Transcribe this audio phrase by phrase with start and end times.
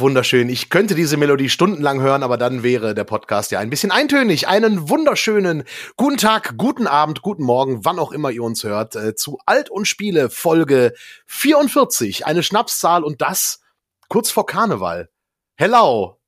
[0.00, 0.48] wunderschön.
[0.48, 4.48] Ich könnte diese Melodie stundenlang hören, aber dann wäre der Podcast ja ein bisschen eintönig.
[4.48, 5.64] Einen wunderschönen
[5.96, 9.70] guten Tag, guten Abend, guten Morgen, wann auch immer ihr uns hört, äh, zu Alt
[9.70, 10.94] und Spiele Folge
[11.26, 12.26] 44.
[12.26, 13.60] Eine Schnapszahl und das
[14.08, 15.10] kurz vor Karneval.
[15.56, 16.18] Hello.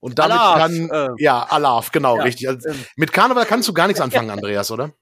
[0.00, 2.48] Und damit Alaf, kann, äh, ja, Alaf, genau, ja, richtig.
[2.48, 2.84] Also, ähm.
[2.96, 4.92] mit Karneval kannst du gar nichts anfangen, Andreas, oder?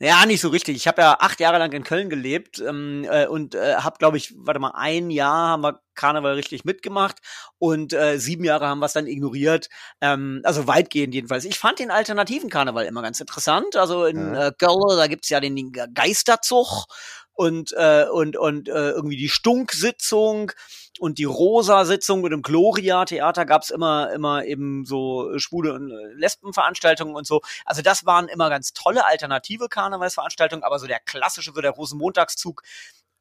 [0.00, 0.76] Ja, nicht so richtig.
[0.76, 4.16] Ich habe ja acht Jahre lang in Köln gelebt ähm, äh, und äh, habe, glaube
[4.16, 7.16] ich, warte mal, ein Jahr haben wir Karneval richtig mitgemacht
[7.58, 9.68] und äh, sieben Jahre haben wir es dann ignoriert.
[10.00, 11.44] Ähm, also weitgehend jedenfalls.
[11.44, 13.74] Ich fand den alternativen Karneval immer ganz interessant.
[13.74, 14.48] Also in Ja.
[14.48, 16.84] äh, Köln, da gibt's ja den Geisterzug
[17.32, 20.52] und äh, und und äh, irgendwie die Stunksitzung
[20.98, 27.14] und die Rosa-Sitzung und im Gloria-Theater gab's immer immer eben so schwule und äh, Lesbenveranstaltungen
[27.14, 27.40] und so.
[27.64, 32.62] Also das waren immer ganz tolle alternative Karnevalsveranstaltungen, aber so der klassische, so der Rosenmontagszug,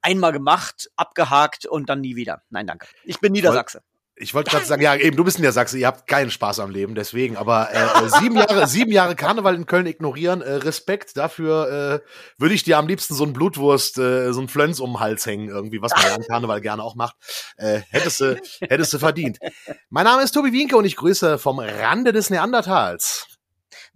[0.01, 2.41] einmal gemacht, abgehakt und dann nie wieder.
[2.49, 2.87] Nein, danke.
[3.03, 3.81] Ich bin Niedersachse.
[4.19, 6.59] Ich wollte gerade sagen, ja, eben, du bist in der Sachse, ihr habt keinen Spaß
[6.59, 10.53] am Leben, deswegen, aber äh, äh, sieben Jahre, sieben Jahre Karneval in Köln ignorieren, äh,
[10.53, 14.79] Respekt, dafür äh, würde ich dir am liebsten so ein Blutwurst, äh, so ein Flöns
[14.79, 17.15] um den Hals hängen, irgendwie, was man ja an Karneval gerne auch macht.
[17.57, 19.37] Äh, hättest du, hättest du verdient.
[19.89, 23.36] Mein Name ist Tobi Wienke und ich grüße vom Rande des Neandertals.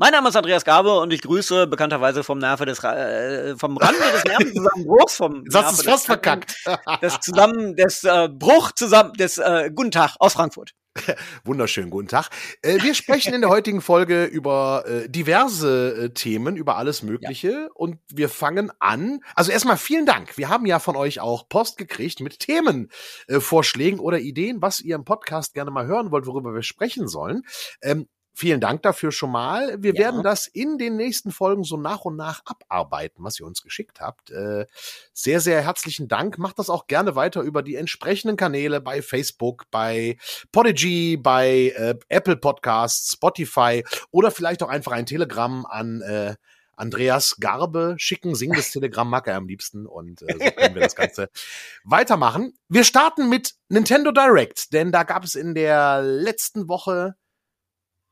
[0.02, 4.02] Mein Name ist Andreas Gabe und ich grüße bekannterweise vom Nerve des äh, vom Rande
[4.12, 6.56] des Nervenzusammenbruchs vom es Nerve fast verkackt.
[7.04, 10.72] des zusammen des äh, Bruch zusammen des äh, Guten Tag aus Frankfurt.
[11.46, 12.30] Wunderschönen guten Tag.
[12.64, 17.70] Äh, wir sprechen in der heutigen Folge über äh, diverse äh, Themen, über alles Mögliche
[17.76, 19.20] und wir fangen an.
[19.36, 20.36] Also erstmal vielen Dank.
[20.36, 22.90] Wir haben ja von euch auch Post gekriegt mit Themenvorschlägen
[23.28, 27.08] äh, Vorschlägen oder Ideen, was ihr im Podcast gerne mal hören wollt, worüber wir sprechen
[27.08, 27.44] sollen.
[27.84, 29.76] Ähm, Vielen Dank dafür schon mal.
[29.84, 30.00] Wir Ja.
[30.06, 34.00] werden das in den nächsten Folgen so nach und nach abarbeiten, was ihr uns geschickt
[34.00, 34.32] habt.
[34.32, 34.66] Äh,
[35.14, 36.38] sehr, sehr herzlichen Dank.
[36.38, 40.18] Macht das auch gerne weiter über die entsprechenden Kanäle bei Facebook, bei
[40.52, 46.36] Podigy, bei äh, Apple Podcasts, Spotify oder vielleicht auch einfach ein Telegramm an äh,
[46.78, 48.34] Andreas Garbe schicken.
[48.34, 51.30] Sing das Telegramm mag er am liebsten und äh, so können wir das Ganze
[51.84, 52.54] weitermachen.
[52.70, 57.16] Wir starten mit Nintendo Direct, denn da gab es in der letzten Woche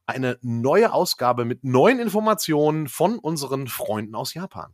[0.09, 4.73] eine neue Ausgabe mit neuen Informationen von unseren Freunden aus Japan.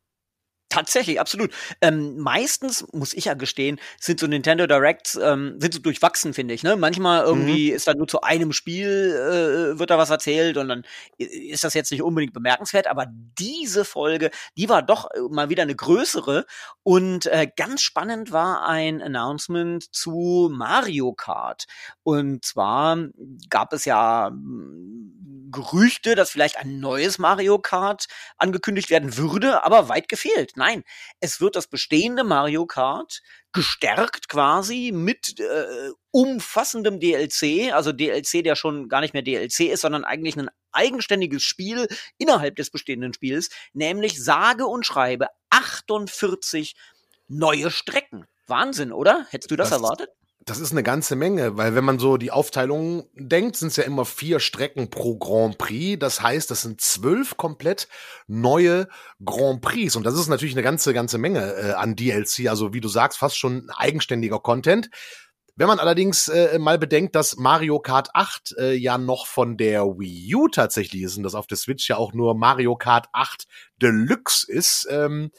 [0.76, 1.54] Tatsächlich, absolut.
[1.80, 6.54] Ähm, meistens, muss ich ja gestehen, sind so Nintendo Directs, ähm, sind so durchwachsen, finde
[6.54, 6.64] ich.
[6.64, 6.76] Ne?
[6.76, 10.84] Manchmal irgendwie ist da nur zu einem Spiel, äh, wird da was erzählt und dann
[11.18, 13.06] ist das jetzt nicht unbedingt bemerkenswert, aber
[13.40, 16.46] diese Folge, die war doch äh, mal wieder eine größere
[16.84, 21.68] und äh, ganz spannend war ein Announcement zu Mario Kart.
[22.04, 22.98] Und zwar
[23.50, 29.88] gab es ja mm, Gerüchte, dass vielleicht ein neues Mario Kart angekündigt werden würde, aber
[29.88, 30.58] weit gefehlt.
[30.66, 30.84] Nein,
[31.20, 33.22] es wird das bestehende Mario Kart
[33.54, 39.82] gestärkt quasi mit äh, umfassendem DLC, also DLC, der schon gar nicht mehr DLC ist,
[39.82, 41.88] sondern eigentlich ein eigenständiges Spiel
[42.18, 46.76] innerhalb des bestehenden Spiels, nämlich sage und schreibe 48
[47.28, 48.26] neue Strecken.
[48.48, 49.28] Wahnsinn, oder?
[49.30, 50.10] Hättest du das, Das- erwartet?
[50.48, 53.84] Das ist eine ganze Menge, weil wenn man so die Aufteilung denkt, sind es ja
[53.84, 55.98] immer vier Strecken pro Grand Prix.
[56.00, 57.88] Das heißt, das sind zwölf komplett
[58.28, 58.88] neue
[59.24, 59.96] Grand Prix.
[59.96, 62.48] Und das ist natürlich eine ganze, ganze Menge äh, an DLC.
[62.48, 64.92] Also wie du sagst, fast schon eigenständiger Content.
[65.56, 69.84] Wenn man allerdings äh, mal bedenkt, dass Mario Kart 8 äh, ja noch von der
[69.86, 73.48] Wii U tatsächlich ist und dass auf der Switch ja auch nur Mario Kart 8
[73.82, 75.32] Deluxe ist, ähm,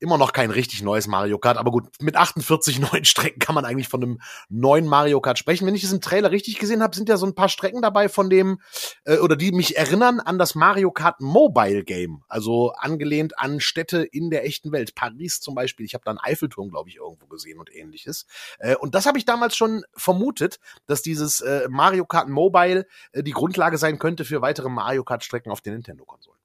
[0.00, 3.64] immer noch kein richtig neues Mario Kart, aber gut, mit 48 neuen Strecken kann man
[3.64, 5.66] eigentlich von einem neuen Mario Kart sprechen.
[5.66, 8.08] Wenn ich es im Trailer richtig gesehen habe, sind ja so ein paar Strecken dabei
[8.08, 8.60] von dem,
[9.04, 14.02] äh, oder die mich erinnern an das Mario Kart Mobile Game, also angelehnt an Städte
[14.02, 14.94] in der echten Welt.
[14.94, 18.26] Paris zum Beispiel, ich habe da einen Eiffelturm, glaube ich, irgendwo gesehen und ähnliches.
[18.58, 23.22] Äh, und das habe ich damals schon vermutet, dass dieses äh, Mario Kart Mobile äh,
[23.22, 26.39] die Grundlage sein könnte für weitere Mario Kart Strecken auf den Nintendo-Konsolen.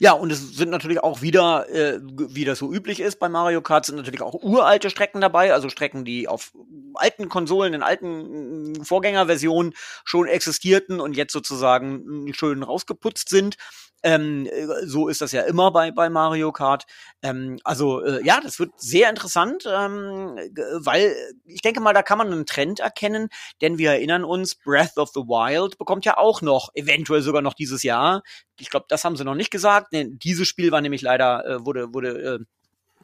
[0.00, 3.60] Ja, und es sind natürlich auch wieder, äh, wie das so üblich ist bei Mario
[3.60, 6.52] Kart, sind natürlich auch uralte Strecken dabei, also Strecken, die auf
[6.94, 9.74] alten Konsolen, in alten mm, Vorgängerversionen
[10.04, 13.56] schon existierten und jetzt sozusagen schön rausgeputzt sind.
[14.02, 16.84] Ähm, äh, so ist das ja immer bei, bei Mario Kart.
[17.22, 20.38] Ähm, also äh, ja, das wird sehr interessant, ähm,
[20.74, 23.28] weil ich denke mal, da kann man einen Trend erkennen,
[23.60, 27.54] denn wir erinnern uns, Breath of the Wild bekommt ja auch noch, eventuell sogar noch
[27.54, 28.22] dieses Jahr.
[28.60, 29.65] Ich glaube, das haben sie noch nicht gesagt.
[29.90, 32.44] Nee, dieses Spiel war nämlich leider, äh, wurde, wurde äh,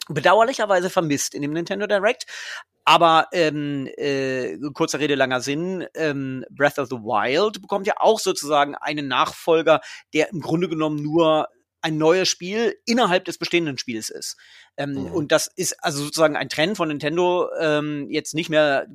[0.09, 2.27] bedauerlicherweise vermisst in dem Nintendo Direct.
[2.85, 8.19] Aber ähm, äh, kurzer Rede, langer Sinn, ähm, Breath of the Wild bekommt ja auch
[8.19, 9.81] sozusagen einen Nachfolger,
[10.13, 11.49] der im Grunde genommen nur
[11.81, 14.37] ein neues Spiel innerhalb des bestehenden Spiels ist.
[14.77, 15.13] Ähm, mhm.
[15.13, 18.87] Und das ist also sozusagen ein Trend von Nintendo, ähm, jetzt nicht mehr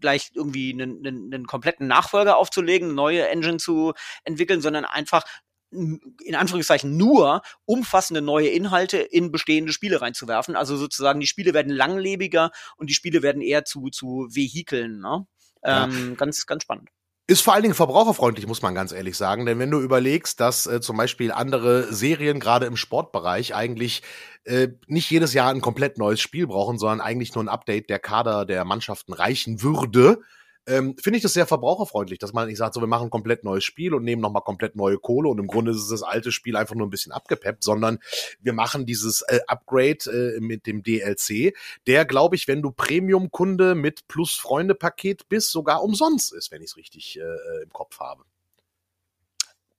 [0.00, 3.92] gleich irgendwie einen, einen, einen kompletten Nachfolger aufzulegen, eine neue Engine zu
[4.24, 5.24] entwickeln, sondern einfach
[5.70, 10.56] in Anführungszeichen nur umfassende neue Inhalte in bestehende Spiele reinzuwerfen.
[10.56, 15.00] Also sozusagen die Spiele werden langlebiger und die Spiele werden eher zu, zu Vehikeln.
[15.00, 15.26] Ne?
[15.62, 16.14] Ähm, ja.
[16.16, 16.88] Ganz, ganz spannend.
[17.30, 19.46] Ist vor allen Dingen verbraucherfreundlich, muss man ganz ehrlich sagen.
[19.46, 24.02] Denn wenn du überlegst, dass äh, zum Beispiel andere Serien gerade im Sportbereich eigentlich
[24.42, 28.00] äh, nicht jedes Jahr ein komplett neues Spiel brauchen, sondern eigentlich nur ein Update der
[28.00, 30.22] Kader der Mannschaften reichen würde,
[30.66, 33.44] ähm, finde ich das sehr verbraucherfreundlich, dass man nicht sagt, so wir machen ein komplett
[33.44, 36.32] neues Spiel und nehmen nochmal komplett neue Kohle und im Grunde ist es das alte
[36.32, 37.98] Spiel einfach nur ein bisschen abgepeppt, sondern
[38.40, 41.54] wir machen dieses äh, Upgrade äh, mit dem DLC,
[41.86, 46.76] der, glaube ich, wenn du Premium-Kunde mit Plus-Freunde-Paket bist, sogar umsonst ist, wenn ich es
[46.76, 48.24] richtig äh, äh, im Kopf habe.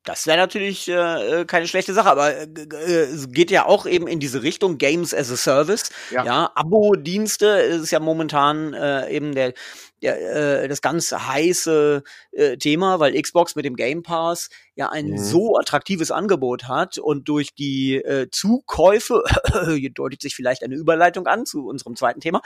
[0.03, 3.85] Das wäre natürlich äh, äh, keine schlechte Sache, aber äh, äh, es geht ja auch
[3.85, 5.91] eben in diese Richtung Games as a Service.
[6.09, 9.53] Ja, ja Abo-Dienste ist ja momentan äh, eben der
[10.01, 15.11] ja, äh, das ganz heiße äh, Thema, weil Xbox mit dem Game Pass ja ein
[15.11, 15.17] mhm.
[15.17, 19.23] so attraktives Angebot hat und durch die äh, Zukäufe,
[19.75, 22.41] hier deutet sich vielleicht eine Überleitung an zu unserem zweiten Thema,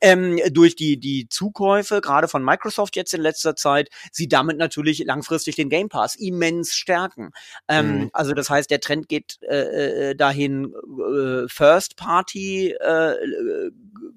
[0.00, 4.98] ähm, durch die, die Zukäufe, gerade von Microsoft jetzt in letzter Zeit, sie damit natürlich
[5.04, 7.30] langfristig den Game Pass immens stärken.
[7.68, 8.10] Ähm, mhm.
[8.12, 13.14] Also das heißt, der Trend geht äh, äh dahin, äh, First Party äh,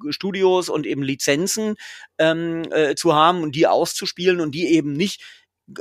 [0.09, 1.75] Studios und eben Lizenzen
[2.17, 5.21] ähm, äh, zu haben und die auszuspielen und die eben nicht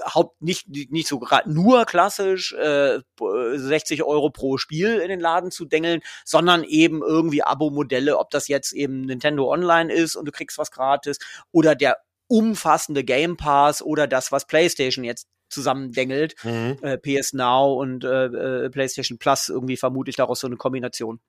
[0.05, 5.51] Haupt nicht nicht so gerade nur klassisch äh, 60 Euro pro Spiel in den Laden
[5.51, 10.33] zu dengeln, sondern eben irgendwie Abo-Modelle, ob das jetzt eben Nintendo Online ist und du
[10.33, 11.19] kriegst was gratis
[11.51, 11.97] oder der
[12.29, 16.79] umfassende Game Pass oder das, was PlayStation jetzt zusammendengelt, mhm.
[16.83, 21.21] äh, PS Now und äh, äh, PlayStation Plus irgendwie vermute ich daraus so eine Kombination.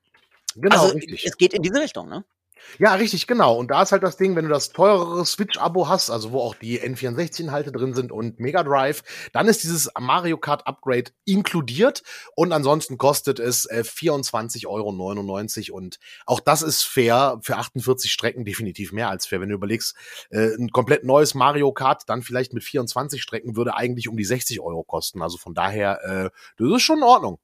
[0.55, 1.25] Genau, also, richtig.
[1.25, 2.23] es geht in diese Richtung, ne?
[2.79, 3.55] Ja, richtig, genau.
[3.55, 6.55] Und da ist halt das Ding, wenn du das teurere Switch-Abo hast, also wo auch
[6.55, 9.03] die N64-Inhalte drin sind und Mega Drive,
[9.33, 12.03] dann ist dieses Mario Kart Upgrade inkludiert
[12.35, 15.77] und ansonsten kostet es äh, 24,99 Euro.
[15.77, 19.41] Und auch das ist fair für 48 Strecken definitiv mehr als fair.
[19.41, 19.95] Wenn du überlegst,
[20.29, 24.25] äh, ein komplett neues Mario Kart dann vielleicht mit 24 Strecken würde eigentlich um die
[24.25, 25.21] 60 Euro kosten.
[25.21, 27.39] Also von daher, äh, das ist schon in Ordnung.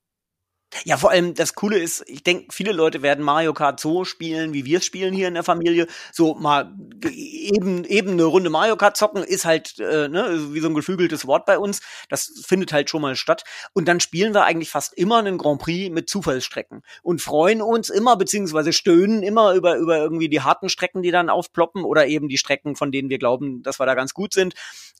[0.83, 4.53] Ja, vor allem das Coole ist, ich denke, viele Leute werden Mario Kart so spielen,
[4.53, 5.87] wie wir es spielen hier in der Familie.
[6.11, 6.75] So mal
[7.09, 11.25] eben, eben eine Runde Mario Kart zocken ist halt äh, ne, wie so ein geflügeltes
[11.25, 11.81] Wort bei uns.
[12.09, 13.43] Das findet halt schon mal statt.
[13.73, 17.89] Und dann spielen wir eigentlich fast immer einen Grand Prix mit Zufallsstrecken und freuen uns
[17.89, 22.27] immer, beziehungsweise stöhnen immer über, über irgendwie die harten Strecken, die dann aufploppen oder eben
[22.27, 24.53] die Strecken, von denen wir glauben, dass wir da ganz gut sind.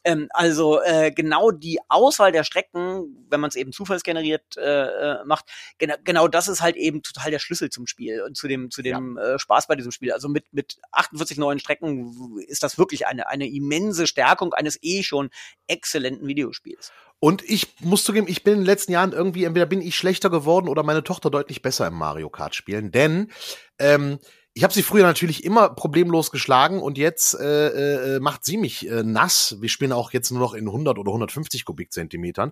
[0.06, 5.26] Ähm, also äh, genau die Auswahl der Strecken, wenn man es eben zufallsgeneriert äh, äh
[5.26, 5.46] macht,
[5.78, 8.82] genau, genau das ist halt eben total der Schlüssel zum Spiel und zu dem, zu
[8.82, 9.36] dem ja.
[9.36, 10.12] äh, Spaß bei diesem Spiel.
[10.12, 15.04] Also mit, mit 48 neuen Strecken ist das wirklich eine, eine immense Stärkung eines eh
[15.04, 15.30] schon
[15.68, 16.92] exzellenten Videospiels.
[17.20, 20.30] Und ich muss zugeben, ich bin in den letzten Jahren irgendwie, entweder bin ich schlechter
[20.30, 23.32] geworden oder meine Tochter deutlich besser im Mario Kart spielen, denn
[23.80, 24.20] ähm,
[24.58, 28.90] ich habe sie früher natürlich immer problemlos geschlagen und jetzt äh, äh, macht sie mich
[28.90, 29.58] äh, nass.
[29.60, 32.52] Wir spielen auch jetzt nur noch in 100 oder 150 Kubikzentimetern.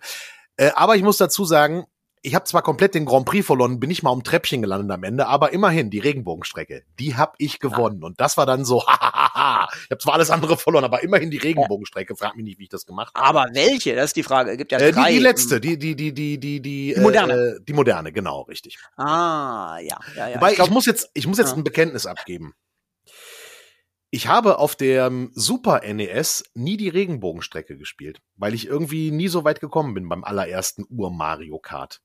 [0.55, 1.85] Äh, aber ich muss dazu sagen,
[2.25, 5.03] ich habe zwar komplett den Grand Prix verloren, bin ich mal um Treppchen gelandet am
[5.03, 8.07] Ende, aber immerhin die Regenbogenstrecke, die habe ich gewonnen ja.
[8.07, 11.37] und das war dann so, hahaha, ich habe zwar alles andere verloren, aber immerhin die
[11.37, 12.15] Regenbogenstrecke.
[12.15, 13.25] Frag mich nicht, wie ich das gemacht habe.
[13.25, 13.95] Aber welche?
[13.95, 14.51] Das ist die Frage.
[14.51, 15.09] Es gibt ja äh, drei.
[15.09, 18.41] Die, die letzte, die die die die die die, die moderne, äh, die moderne, genau,
[18.41, 18.79] richtig.
[18.97, 20.35] Ah, ja, ja, ja.
[20.35, 21.57] Wobei ich, glaub, ich muss jetzt ich muss jetzt ja.
[21.57, 22.53] ein Bekenntnis abgeben.
[24.09, 29.43] Ich habe auf der Super NES nie die Regenbogenstrecke gespielt, weil ich irgendwie nie so
[29.43, 32.01] weit gekommen bin beim allerersten Ur Mario Kart.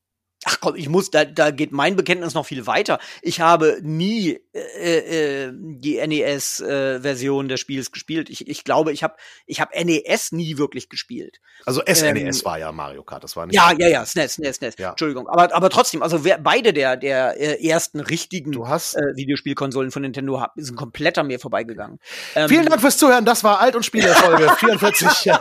[0.46, 2.98] Ach komm, ich muss, da, da geht mein Bekenntnis noch viel weiter.
[3.20, 8.30] Ich habe nie äh, äh, die NES-Version äh, des Spiels gespielt.
[8.30, 11.40] Ich, ich glaube, ich habe ich hab NES nie wirklich gespielt.
[11.66, 13.54] Also SNES ähm, war ja Mario Kart, das war nicht.
[13.54, 14.74] Ja, ja, ja, SNES, SNES, SNES.
[14.78, 14.90] Ja.
[14.90, 19.16] Entschuldigung, aber aber trotzdem, also wer, beide der der äh, ersten richtigen du hast äh,
[19.16, 21.98] Videospielkonsolen von Nintendo sind komplett an mir vorbeigegangen.
[22.34, 23.26] Ähm, Vielen Dank fürs Zuhören.
[23.26, 25.32] Das war Alt und Spiele Folge 44.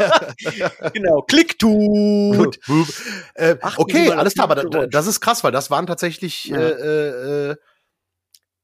[0.94, 2.60] genau, Klick tut.
[3.36, 6.58] äh, okay, alles klar, aber das ist krass, weil das waren tatsächlich, ja.
[6.58, 7.55] äh, äh,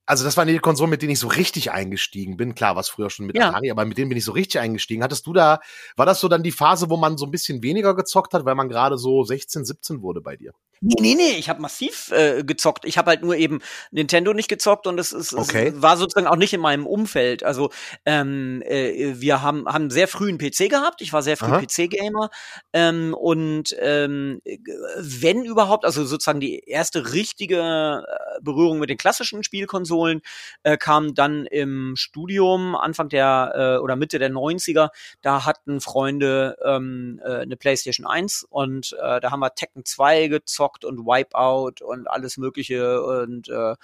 [0.06, 2.54] also das waren die Konsolen, mit denen ich so richtig eingestiegen bin.
[2.54, 3.50] Klar, was früher schon mit ja.
[3.50, 5.04] Atari, aber mit denen bin ich so richtig eingestiegen.
[5.04, 5.60] Hattest du da,
[5.96, 8.56] war das so dann die Phase, wo man so ein bisschen weniger gezockt hat, weil
[8.56, 10.54] man gerade so 16, 17 wurde bei dir?
[10.82, 12.86] Nee, nee, nee, ich habe massiv äh, gezockt.
[12.86, 15.70] Ich habe halt nur eben Nintendo nicht gezockt und es, es, Okay.
[15.70, 17.44] es war sozusagen auch nicht in meinem Umfeld.
[17.44, 17.72] Also
[18.06, 21.02] ähm, äh, wir haben, haben sehr früh einen PC gehabt.
[21.02, 21.66] Ich war sehr früh.
[21.66, 22.30] PC-Gamer.
[22.74, 24.58] Ähm, und ähm, äh,
[25.00, 30.22] wenn überhaupt, also sozusagen die erste richtige äh, Berührung mit den klassischen Spielkonsolen
[30.64, 34.90] äh, kam dann im Studium, Anfang der äh, oder Mitte der 90er.
[35.22, 40.28] Da hatten Freunde ähm, äh, eine PlayStation 1 und äh, da haben wir Tekken 2
[40.28, 43.76] gezockt und Wipeout und alles Mögliche und äh,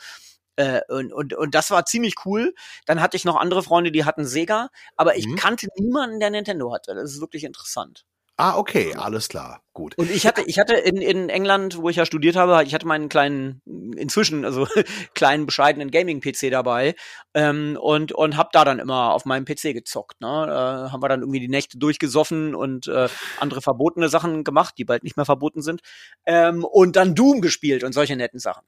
[0.57, 2.53] äh, und, und, und das war ziemlich cool.
[2.85, 5.35] Dann hatte ich noch andere Freunde, die hatten Sega, aber ich Mhm.
[5.35, 6.93] kannte niemanden, der Nintendo hatte.
[6.95, 8.05] Das ist wirklich interessant.
[8.41, 9.95] Ah, okay, alles klar, gut.
[9.99, 12.87] Und ich hatte, ich hatte in, in England, wo ich ja studiert habe, ich hatte
[12.87, 13.61] meinen kleinen,
[13.95, 14.65] inzwischen, also
[15.13, 16.95] kleinen, bescheidenen Gaming-PC dabei
[17.35, 20.21] ähm, und, und hab da dann immer auf meinem PC gezockt.
[20.21, 20.27] Ne?
[20.27, 24.85] Äh, haben wir dann irgendwie die Nächte durchgesoffen und äh, andere verbotene Sachen gemacht, die
[24.85, 25.81] bald nicht mehr verboten sind.
[26.25, 28.63] Ähm, und dann Doom gespielt und solche netten Sachen.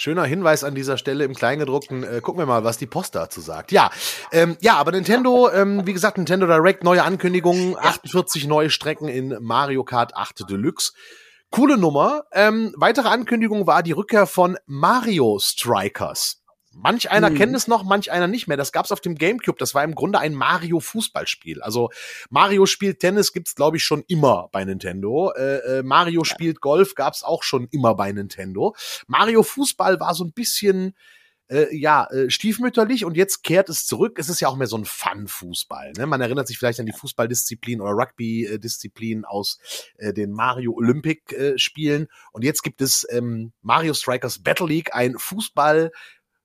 [0.00, 2.04] Schöner Hinweis an dieser Stelle im Kleingedruckten.
[2.04, 3.72] Äh, gucken wir mal, was die Post dazu sagt.
[3.72, 3.90] Ja,
[4.30, 9.36] ähm, ja, aber Nintendo, ähm, wie gesagt, Nintendo Direct, neue Ankündigungen, 48 neue Strecken in
[9.40, 10.92] Mario Kart 8 Deluxe.
[11.50, 12.22] Coole Nummer.
[12.30, 16.44] Ähm, weitere Ankündigung war die Rückkehr von Mario Strikers.
[16.80, 17.34] Manch einer Mhm.
[17.34, 18.56] kennt es noch, manch einer nicht mehr.
[18.56, 19.58] Das gab's auf dem GameCube.
[19.58, 21.60] Das war im Grunde ein Mario-Fußballspiel.
[21.60, 21.90] Also
[22.30, 25.32] Mario spielt Tennis gibt's glaube ich schon immer bei Nintendo.
[25.36, 28.74] Äh, äh, Mario spielt Golf gab's auch schon immer bei Nintendo.
[29.06, 30.94] Mario Fußball war so ein bisschen
[31.50, 34.18] äh, ja, äh, stiefmütterlich und jetzt kehrt es zurück.
[34.18, 35.92] Es ist ja auch mehr so ein Fun-Fußball.
[35.96, 36.06] Ne?
[36.06, 39.58] Man erinnert sich vielleicht an die Fußballdisziplin oder Rugby-Disziplin aus
[39.96, 42.08] äh, den Mario Olympic-Spielen.
[42.32, 45.90] und jetzt gibt es ähm, Mario Strikers Battle League, ein Fußball-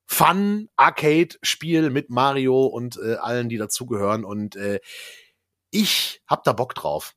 [0.05, 4.79] Fun Arcade Spiel mit Mario und äh, allen, die dazugehören und äh,
[5.71, 7.13] ich hab da Bock drauf.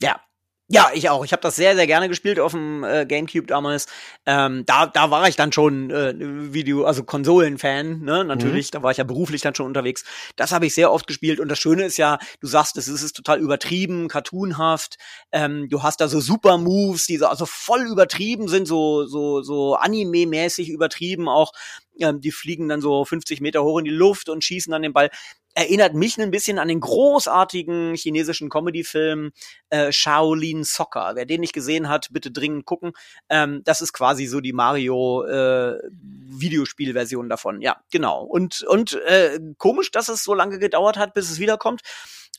[0.00, 0.20] Ja.
[0.68, 1.24] Ja, ich auch.
[1.24, 3.86] Ich habe das sehr, sehr gerne gespielt auf dem äh, GameCube damals.
[4.26, 6.12] Ähm, da, da war ich dann schon äh,
[6.52, 8.24] Video, also Konsolen-Fan, ne?
[8.24, 10.04] Natürlich, da war ich ja beruflich dann schon unterwegs.
[10.34, 11.38] Das habe ich sehr oft gespielt.
[11.38, 14.96] Und das Schöne ist ja, du sagst, es ist, es ist total übertrieben, cartoonhaft.
[15.30, 19.42] Ähm, du hast da so Super Moves, die so also voll übertrieben sind, so so
[19.42, 21.52] so Anime-mäßig übertrieben auch.
[22.00, 24.92] Ähm, die fliegen dann so 50 Meter hoch in die Luft und schießen dann den
[24.92, 25.10] Ball
[25.56, 29.32] erinnert mich ein bisschen an den großartigen chinesischen Comedy-Film
[29.70, 31.12] äh, Shaolin Soccer.
[31.14, 32.92] Wer den nicht gesehen hat, bitte dringend gucken.
[33.30, 37.62] Ähm, das ist quasi so die Mario äh, Videospielversion davon.
[37.62, 38.22] Ja, genau.
[38.22, 41.80] Und und äh, komisch, dass es so lange gedauert hat, bis es wiederkommt.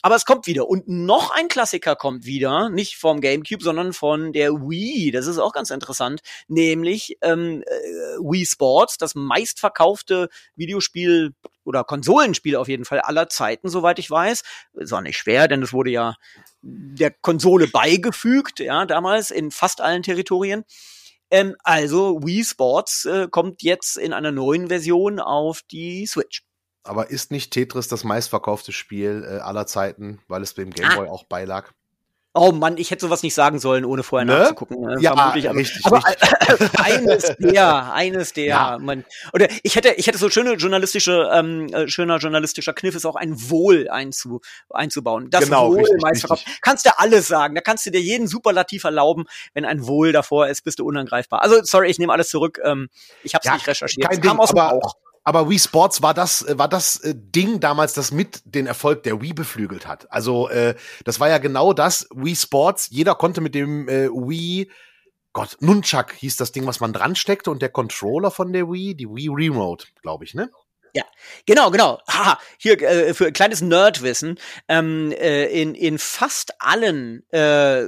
[0.00, 0.68] Aber es kommt wieder.
[0.68, 5.10] Und noch ein Klassiker kommt wieder, nicht vom GameCube, sondern von der Wii.
[5.10, 6.20] Das ist auch ganz interessant.
[6.46, 11.34] Nämlich ähm, äh, Wii Sports, das meistverkaufte Videospiel
[11.68, 14.42] oder Konsolenspiel auf jeden Fall aller Zeiten, soweit ich weiß.
[14.72, 16.14] Ist auch nicht schwer, denn es wurde ja
[16.62, 20.64] der Konsole beigefügt, ja, damals in fast allen Territorien.
[21.30, 26.42] Ähm, also Wii Sports äh, kommt jetzt in einer neuen Version auf die Switch.
[26.84, 30.96] Aber ist nicht Tetris das meistverkaufte Spiel äh, aller Zeiten, weil es beim Game Ah.
[30.96, 31.72] Boy auch beilag?
[32.40, 34.32] Oh Mann, ich hätte sowas nicht sagen sollen, ohne vorher Ne?
[34.38, 34.80] nachzugucken.
[34.80, 34.96] ne?
[35.00, 38.78] Ja, Vermutlich, aber, richtig, aber äh, eines der, eines der, Ja.
[38.80, 43.04] man, oder ich hätte, ich hätte so schöne journalistische, ähm, äh, schöner journalistischer Kniff ist
[43.06, 44.40] auch ein Wohl einzu,
[44.70, 45.30] einzubauen.
[45.30, 46.46] Das Genau, Wohl richtig, meistverkauft.
[46.46, 46.60] richtig.
[46.62, 47.54] Kannst du alles sagen.
[47.56, 49.24] Da kannst du dir jeden Superlativ erlauben.
[49.54, 51.42] Wenn ein Wohl davor ist, bist du unangreifbar.
[51.42, 52.60] Also sorry, ich nehme alles zurück.
[52.64, 52.88] Ähm,
[53.24, 54.08] ich habe es Ja, nicht recherchiert.
[54.08, 54.94] kein Ding, aber- Bauch.
[55.28, 59.02] Aber Wii Sports war das, äh, war das äh, Ding damals, das mit den Erfolg
[59.02, 60.10] der Wii beflügelt hat.
[60.10, 62.88] Also äh, das war ja genau das, Wii Sports.
[62.90, 64.70] Jeder konnte mit dem äh, Wii,
[65.34, 68.94] Gott, Nunchuck hieß das Ding, was man dran steckte und der Controller von der Wii,
[68.94, 70.50] die Wii Remote, glaube ich, ne?
[71.46, 72.00] Genau, genau.
[72.08, 74.38] Haha, hier äh, für ein kleines Nerdwissen.
[74.68, 77.84] Ähm, äh, in, in fast allen äh,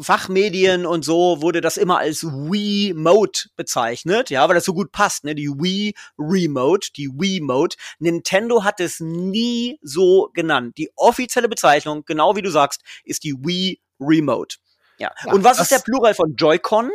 [0.00, 4.92] Fachmedien und so wurde das immer als Wii Mode bezeichnet, ja, weil das so gut
[4.92, 5.34] passt, ne?
[5.34, 7.76] Die Wii Remote, die Wii Mode.
[7.98, 10.78] Nintendo hat es nie so genannt.
[10.78, 14.56] Die offizielle Bezeichnung, genau wie du sagst, ist die Wii Remote.
[14.98, 15.12] Ja.
[15.24, 16.90] Ja, und was ist der Plural von Joy-Con,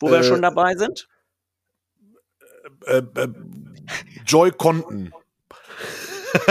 [0.00, 1.08] wo wir Äh, schon dabei sind?
[2.86, 3.28] Äh, äh,
[4.26, 5.12] Joy-Conten.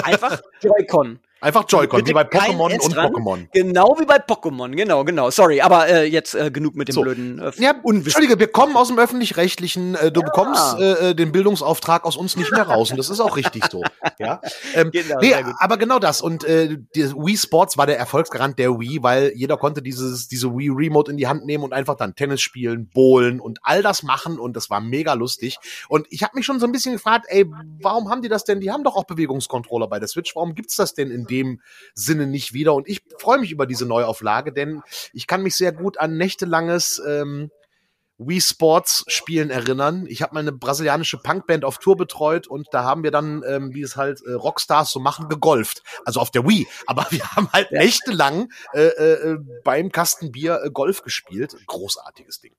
[0.03, 1.19] Einfach Joy-Con.
[1.43, 2.95] Einfach Joy-Con, wie bei Pokémon und.
[2.95, 3.47] Pokémon.
[3.51, 5.29] Genau wie bei Pokémon, genau, genau.
[5.29, 7.01] Sorry, aber äh, jetzt äh, genug mit dem So.
[7.01, 7.73] blöden äh, Ja.
[7.83, 9.95] Entschuldige, wir kommen aus dem öffentlich-rechtlichen.
[9.95, 13.19] Äh, du bekommst äh, äh, den Bildungsauftrag aus uns nicht mehr raus und das ist
[13.19, 13.83] auch richtig so.
[14.19, 14.39] Ja,
[14.75, 18.79] ähm, Genau, nee, aber genau das und äh, die Wii Sports war der Erfolgsgarant der
[18.79, 22.15] Wii, weil jeder konnte dieses diese Wii Remote in die Hand nehmen und einfach dann
[22.15, 25.57] Tennis spielen, bowlen und all das machen und das war mega lustig.
[25.89, 27.45] Und ich habe mich schon so ein bisschen gefragt, ey,
[27.81, 28.59] warum haben die das denn?
[28.59, 30.35] Die haben doch auch Bewegungscontroller bei der Switch.
[30.35, 31.61] Warum gibt's das denn in dem
[31.93, 32.73] Sinne nicht wieder?
[32.73, 34.81] Und ich freue mich über diese Neuauflage, denn
[35.13, 37.49] ich kann mich sehr gut an nächtelanges ähm,
[38.17, 40.05] Wii Sports Spielen erinnern.
[40.07, 43.73] Ich habe mal eine brasilianische Punkband auf Tour betreut und da haben wir dann, ähm,
[43.73, 45.83] wie es halt äh, Rockstars so machen, gegolft.
[46.05, 46.67] Also auf der Wii.
[46.85, 51.55] Aber wir haben halt nächtelang äh, äh, beim Kastenbier äh, Golf gespielt.
[51.65, 52.53] Großartiges Ding.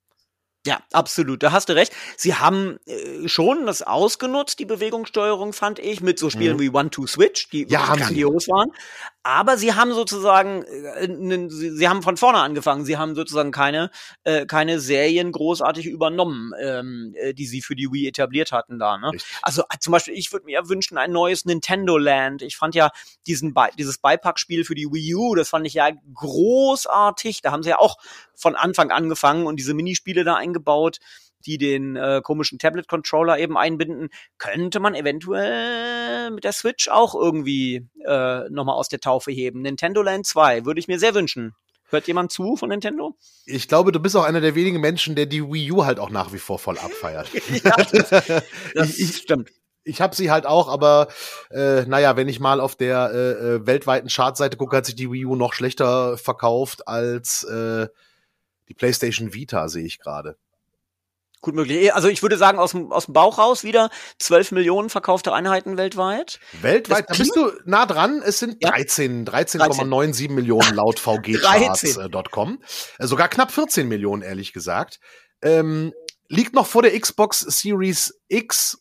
[0.67, 1.93] Ja, absolut, da hast du recht.
[2.17, 6.61] Sie haben äh, schon das ausgenutzt, die Bewegungssteuerung, fand ich, mit so Spielen mhm.
[6.61, 8.71] wie One-Two-Switch, die ja, grandios waren.
[9.27, 12.85] Aber sie haben sozusagen, äh, ne, sie, sie, haben von vorne angefangen.
[12.85, 13.91] Sie haben sozusagen keine,
[14.25, 18.99] äh, keine Serien großartig übernommen, ähm, äh, die sie für die Wii etabliert hatten da.
[18.99, 19.13] Ne?
[19.41, 22.43] Also äh, zum Beispiel, ich würde mir ja wünschen, ein neues Nintendo Land.
[22.43, 22.91] Ich fand ja
[23.27, 27.41] diesen Be dieses Beipackspiel für die Wii U, das fand ich ja großartig.
[27.41, 27.97] Da haben sie ja auch
[28.35, 30.99] von Anfang angefangen und diese Minispiele da eingebaut
[31.47, 34.09] die den äh, komischen Tablet-Controller eben einbinden,
[34.39, 39.63] könnte man eventuell mit der Switch auch irgendwie äh, nochmal aus der Taufe heben.
[39.63, 41.55] Nintendo Land 2 würde ich mir sehr wünschen.
[41.91, 43.17] Hört jemand zu von Nintendo?
[43.45, 46.11] Ich glaube, du bist auch einer der wenigen Menschen, der die Wii U halt auch
[46.11, 47.29] nach wie vor voll abfeiert.
[47.65, 48.43] ja, das,
[48.75, 49.51] das ich, stimmt.
[49.85, 51.09] Ich habe sie halt auch, aber
[51.51, 55.13] äh, naja, wenn ich mal auf der äh, äh, weltweiten Chartseite gucke, hat sich die
[55.13, 57.87] Wii U noch schlechter verkauft als äh,
[58.69, 60.37] die PlayStation Vita, sehe ich gerade.
[61.45, 61.93] Gut möglich.
[61.93, 65.77] Also ich würde sagen, aus dem, aus dem Bauch raus wieder 12 Millionen verkaufte Einheiten
[65.77, 66.41] weltweit.
[66.63, 68.23] Weltweit, da bist du nah dran.
[68.25, 70.35] Es sind 13, 13,97 13.
[70.35, 72.63] Millionen laut vgcharts.com.
[72.99, 75.01] Äh, sogar knapp 14 Millionen, ehrlich gesagt.
[75.43, 75.93] Ähm,
[76.29, 78.79] liegt noch vor der Xbox Series X,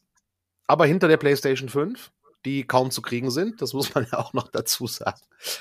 [0.65, 2.11] aber hinter der PlayStation 5,
[2.45, 3.61] die kaum zu kriegen sind.
[3.61, 5.19] Das muss man ja auch noch dazu sagen.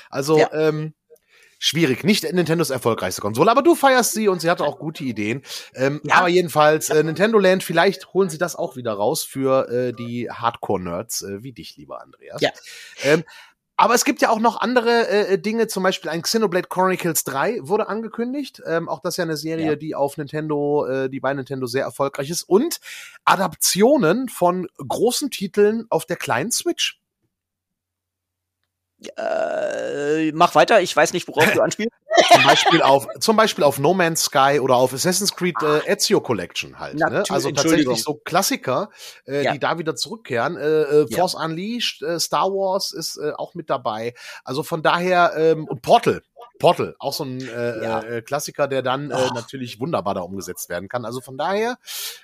[0.09, 0.53] Also, ja.
[0.53, 0.93] ähm,
[1.63, 2.03] schwierig.
[2.03, 5.43] Nicht Nintendos erfolgreichste Konsole, aber du feierst sie und sie hatte auch gute Ideen.
[5.73, 6.15] Ähm, ja.
[6.15, 10.29] Aber jedenfalls, äh, Nintendo Land, vielleicht holen sie das auch wieder raus für äh, die
[10.29, 12.41] Hardcore-Nerds äh, wie dich, lieber Andreas.
[12.41, 12.49] Ja.
[13.03, 13.23] Ähm,
[13.77, 17.59] aber es gibt ja auch noch andere äh, Dinge, zum Beispiel ein Xenoblade Chronicles 3
[17.61, 18.61] wurde angekündigt.
[18.67, 19.75] Ähm, auch das ist ja eine Serie, ja.
[19.75, 22.43] die auf Nintendo, äh, die bei Nintendo sehr erfolgreich ist.
[22.43, 22.79] Und
[23.23, 26.99] Adaptionen von großen Titeln auf der kleinen Switch.
[29.17, 31.91] Äh, mach weiter, ich weiß nicht, worauf du anspielst.
[32.31, 36.21] zum, Beispiel auf, zum Beispiel auf No Man's Sky oder auf Assassin's Creed äh, Ezio
[36.21, 36.95] Collection halt.
[36.95, 37.23] Ne?
[37.29, 38.89] Also tatsächlich so Klassiker,
[39.25, 39.53] äh, ja.
[39.53, 40.57] die da wieder zurückkehren.
[40.57, 41.45] Äh, äh, Force ja.
[41.45, 44.13] Unleashed, äh, Star Wars ist äh, auch mit dabei.
[44.43, 46.21] Also von daher, ähm, und Portal.
[46.59, 47.99] Portal, auch so ein äh, ja.
[48.01, 51.03] äh, Klassiker, der dann äh, natürlich wunderbar da umgesetzt werden kann.
[51.03, 51.77] Also von daher,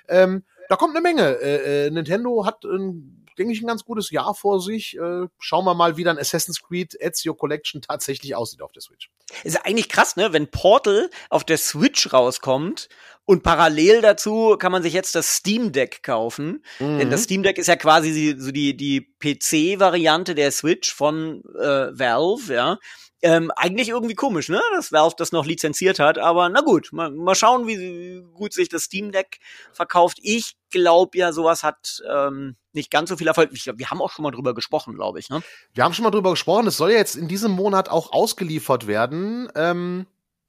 [0.08, 1.40] ähm, da kommt eine Menge.
[1.42, 4.96] Äh, äh, Nintendo hat ein denke ich, ein ganz gutes Jahr vor sich.
[4.96, 9.10] Äh, schauen wir mal, wie dann Assassin's Creed Ezio Collection tatsächlich aussieht auf der Switch.
[9.44, 10.32] Ist eigentlich krass, ne?
[10.32, 12.88] Wenn Portal auf der Switch rauskommt
[13.24, 16.64] und parallel dazu kann man sich jetzt das Steam Deck kaufen.
[16.78, 16.98] Mhm.
[16.98, 21.98] Denn das Steam Deck ist ja quasi so die, die PC-Variante der Switch von äh,
[21.98, 22.78] Valve, ja.
[23.22, 24.60] Ähm, eigentlich irgendwie komisch, ne?
[24.74, 28.70] Dass Valve das noch lizenziert hat, aber na gut, mal, mal schauen, wie gut sich
[28.70, 29.40] das Steam Deck
[29.72, 30.18] verkauft.
[30.22, 33.50] Ich glaube ja, sowas hat ähm, nicht ganz so viel Erfolg.
[33.52, 35.28] Ich, wir haben auch schon mal drüber gesprochen, glaube ich.
[35.28, 35.42] Ne?
[35.74, 36.66] Wir haben schon mal drüber gesprochen.
[36.66, 39.50] Es soll ja jetzt in diesem Monat auch ausgeliefert werden.
[39.54, 40.06] Ähm,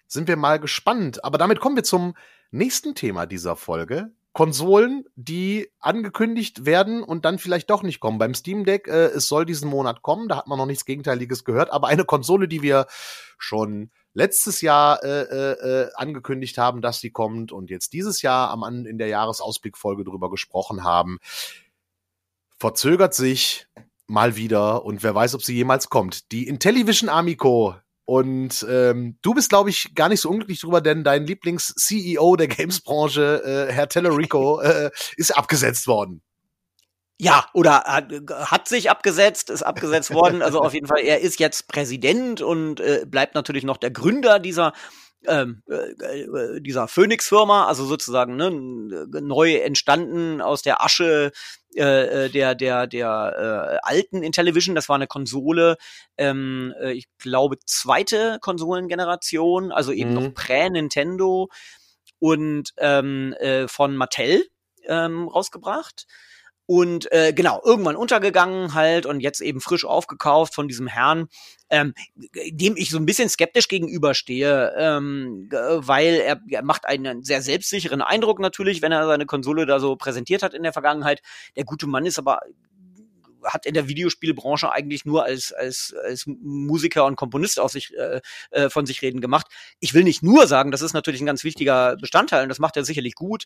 [0.07, 1.23] sind wir mal gespannt.
[1.23, 2.15] Aber damit kommen wir zum
[2.51, 4.11] nächsten Thema dieser Folge.
[4.33, 8.17] Konsolen, die angekündigt werden und dann vielleicht doch nicht kommen.
[8.17, 11.43] Beim Steam Deck, äh, es soll diesen Monat kommen, da hat man noch nichts Gegenteiliges
[11.43, 12.87] gehört, aber eine Konsole, die wir
[13.37, 18.49] schon letztes Jahr äh, äh, äh angekündigt haben, dass sie kommt und jetzt dieses Jahr
[18.51, 21.19] am in der Jahresausblickfolge drüber gesprochen haben,
[22.57, 23.67] verzögert sich
[24.07, 26.31] mal wieder und wer weiß, ob sie jemals kommt.
[26.31, 27.75] Die Intellivision Amico
[28.11, 32.49] und ähm, du bist, glaube ich, gar nicht so unglücklich drüber, denn dein Lieblings-CEO der
[32.49, 36.21] Games-Branche, äh, Herr Tellerico, äh, ist abgesetzt worden.
[37.17, 40.41] Ja, oder hat, hat sich abgesetzt, ist abgesetzt worden.
[40.41, 44.39] Also auf jeden Fall, er ist jetzt Präsident und äh, bleibt natürlich noch der Gründer
[44.39, 44.73] dieser
[45.27, 48.51] ähm, äh, äh, dieser Phoenix-Firma, also sozusagen ne,
[49.21, 51.31] neu entstanden aus der Asche
[51.75, 54.75] äh, äh, der der der äh, alten Intellivision.
[54.75, 55.77] Das war eine Konsole,
[56.17, 60.15] ähm, äh, ich glaube zweite Konsolengeneration, also eben mhm.
[60.15, 61.49] noch prä-Nintendo
[62.19, 64.45] und ähm, äh, von Mattel
[64.87, 66.07] ähm, rausgebracht.
[66.65, 71.27] Und äh, genau, irgendwann untergegangen halt und jetzt eben frisch aufgekauft von diesem Herrn,
[71.69, 71.93] ähm,
[72.51, 78.01] dem ich so ein bisschen skeptisch gegenüberstehe, ähm, weil er, er macht einen sehr selbstsicheren
[78.01, 81.21] Eindruck natürlich, wenn er seine Konsole da so präsentiert hat in der Vergangenheit.
[81.55, 82.41] Der gute Mann ist aber
[83.45, 88.21] hat in der Videospielbranche eigentlich nur als, als, als Musiker und Komponist aus sich, äh,
[88.51, 89.47] äh, von sich reden gemacht.
[89.79, 92.77] Ich will nicht nur sagen, das ist natürlich ein ganz wichtiger Bestandteil und das macht
[92.77, 93.45] er sicherlich gut,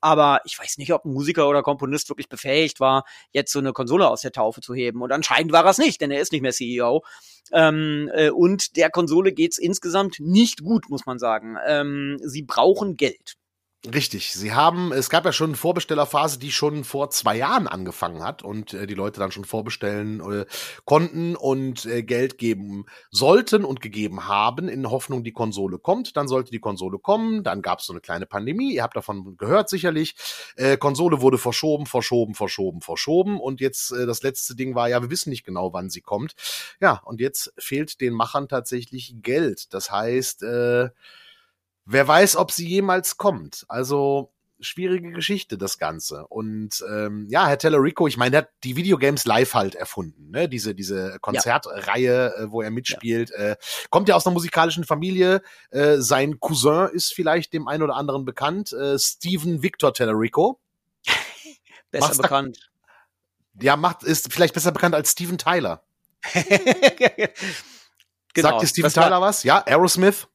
[0.00, 3.72] aber ich weiß nicht, ob ein Musiker oder Komponist wirklich befähigt war, jetzt so eine
[3.72, 5.02] Konsole aus der Taufe zu heben.
[5.02, 7.04] Und anscheinend war er es nicht, denn er ist nicht mehr CEO.
[7.52, 11.56] Ähm, äh, und der Konsole geht's insgesamt nicht gut, muss man sagen.
[11.66, 13.36] Ähm, sie brauchen Geld.
[13.84, 14.32] Richtig.
[14.32, 18.44] Sie haben, es gab ja schon eine Vorbestellerphase, die schon vor zwei Jahren angefangen hat
[18.44, 20.46] und äh, die Leute dann schon vorbestellen äh,
[20.84, 26.16] konnten und äh, Geld geben sollten und gegeben haben in Hoffnung, die Konsole kommt.
[26.16, 27.42] Dann sollte die Konsole kommen.
[27.42, 28.72] Dann gab es so eine kleine Pandemie.
[28.72, 30.14] Ihr habt davon gehört sicherlich.
[30.54, 35.02] Äh, Konsole wurde verschoben, verschoben, verschoben, verschoben und jetzt äh, das letzte Ding war ja,
[35.02, 36.36] wir wissen nicht genau, wann sie kommt.
[36.80, 39.74] Ja, und jetzt fehlt den Machern tatsächlich Geld.
[39.74, 40.90] Das heißt, äh,
[41.84, 43.64] wer weiß, ob sie jemals kommt.
[43.68, 46.26] Also schwierige Geschichte, das Ganze.
[46.28, 50.48] Und ähm, ja, Herr Tellerico, ich meine, der hat die Videogames live halt erfunden, ne?
[50.48, 52.44] Diese, diese Konzertreihe, ja.
[52.44, 53.30] äh, wo er mitspielt.
[53.30, 53.52] Ja.
[53.52, 53.56] Äh,
[53.90, 55.42] kommt ja aus einer musikalischen Familie.
[55.70, 58.72] Äh, sein Cousin ist vielleicht dem einen oder anderen bekannt.
[58.72, 60.60] Äh, Steven Victor Tellerico.
[61.90, 62.70] besser Mach's bekannt.
[63.54, 65.82] Da, ja, macht, ist vielleicht besser bekannt als Steven Tyler.
[66.32, 67.28] genau.
[68.36, 69.42] Sagt dir Steven Tyler was?
[69.42, 70.28] Ja, Aerosmith.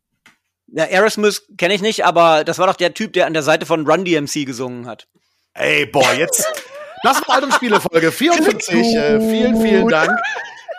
[0.68, 3.66] Ja, Aerosmith kenne ich nicht, aber das war doch der Typ, der an der Seite
[3.66, 5.08] von Run DMC gesungen hat.
[5.54, 6.46] Ey, boah, jetzt.
[7.04, 8.76] Das war Alt- Spielefolge 44.
[8.76, 10.12] Äh, vielen, vielen Dank.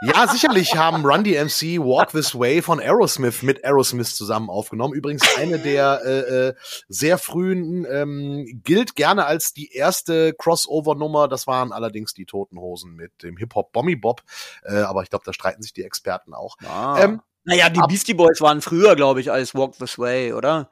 [0.03, 4.95] Ja, sicherlich haben Run DMC Walk This Way von Aerosmith mit Aerosmith zusammen aufgenommen.
[4.95, 6.55] Übrigens eine der äh, äh,
[6.89, 11.27] sehr frühen, ähm, gilt gerne als die erste Crossover-Nummer.
[11.27, 14.23] Das waren allerdings die Toten Hosen mit dem Hip-Hop Bommy Bob.
[14.63, 16.57] Äh, aber ich glaube, da streiten sich die Experten auch.
[16.65, 17.01] Ah.
[17.01, 20.69] Ähm, naja, die Beastie Boys waren früher, glaube ich, als Walk This Way, oder?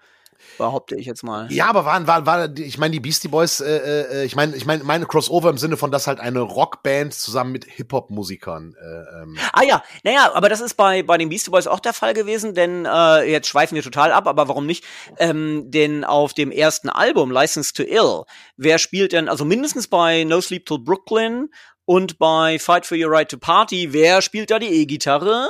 [0.59, 1.51] Behaupte ich jetzt mal.
[1.51, 3.77] Ja, aber waren, waren, waren ich meine, die Beastie Boys, äh,
[4.21, 7.53] äh, ich meine, ich meine, meine Crossover im Sinne von, dass halt eine Rockband zusammen
[7.53, 8.75] mit Hip-Hop-Musikern.
[8.79, 9.39] Äh, ähm.
[9.55, 12.55] Ah ja, naja, aber das ist bei, bei den Beastie Boys auch der Fall gewesen,
[12.55, 14.85] denn äh, jetzt schweifen wir total ab, aber warum nicht?
[15.19, 18.25] Ähm, denn auf dem ersten Album, License to Ill,
[18.59, 21.49] wer spielt denn, also mindestens bei No Sleep Till Brooklyn
[21.87, 25.49] und bei Fight for Your Right to Party, wer spielt da die E-Gitarre?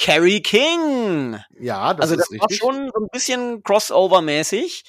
[0.00, 1.38] Carrie King.
[1.58, 4.84] Ja, das also das ist war schon so ein bisschen Crossover-mäßig.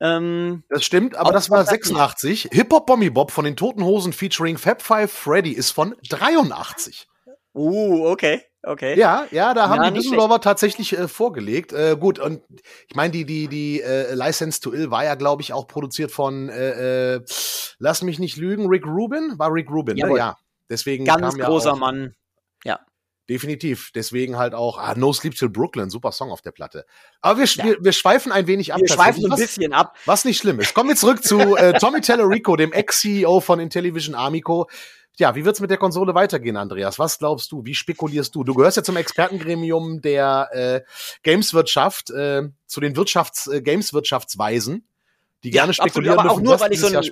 [0.00, 2.48] Ähm, das stimmt, aber das war 86.
[2.52, 7.08] Hip-Hop Bommy Bob von den Toten Hosen featuring Fab Five Freddy ist von 83.
[7.54, 8.42] Uh, okay.
[8.64, 8.96] Okay.
[8.96, 11.72] Ja, ja, da haben ja, die Düsseldorfer tatsächlich äh, vorgelegt.
[11.72, 12.42] Äh, gut, und
[12.88, 16.12] ich meine, die, die, die äh, License to Ill war ja, glaube ich, auch produziert
[16.12, 17.20] von äh, äh,
[17.78, 19.36] Lass mich nicht lügen, Rick Rubin?
[19.36, 20.16] War Rick Rubin, ne?
[20.16, 20.36] Ja.
[20.70, 22.14] Deswegen Ganz großer ja Mann.
[22.64, 22.78] Ja.
[23.28, 23.92] Definitiv.
[23.94, 26.84] Deswegen halt auch ah, No Sleep Till Brooklyn, super Song auf der Platte.
[27.20, 27.64] Aber wir, ja.
[27.64, 28.80] wir, wir schweifen ein wenig ab.
[28.80, 29.96] Wir schweifen ein bisschen ab.
[30.06, 30.74] Was nicht schlimm ist.
[30.74, 34.68] Kommen wir zurück zu äh, Tommy Tellerico, dem Ex-CEO von Intellivision Amico.
[35.18, 36.98] Ja, wie wird's mit der Konsole weitergehen, Andreas?
[36.98, 37.64] Was glaubst du?
[37.64, 38.44] Wie spekulierst du?
[38.44, 40.80] Du gehörst ja zum Expertengremium der äh,
[41.22, 44.88] Gameswirtschaft, äh, zu den Wirtschafts äh, Gameswirtschaftsweisen,
[45.44, 47.02] die ja, gerne spekulieren, absolut, aber auch nur, weil ich so ein, Jahr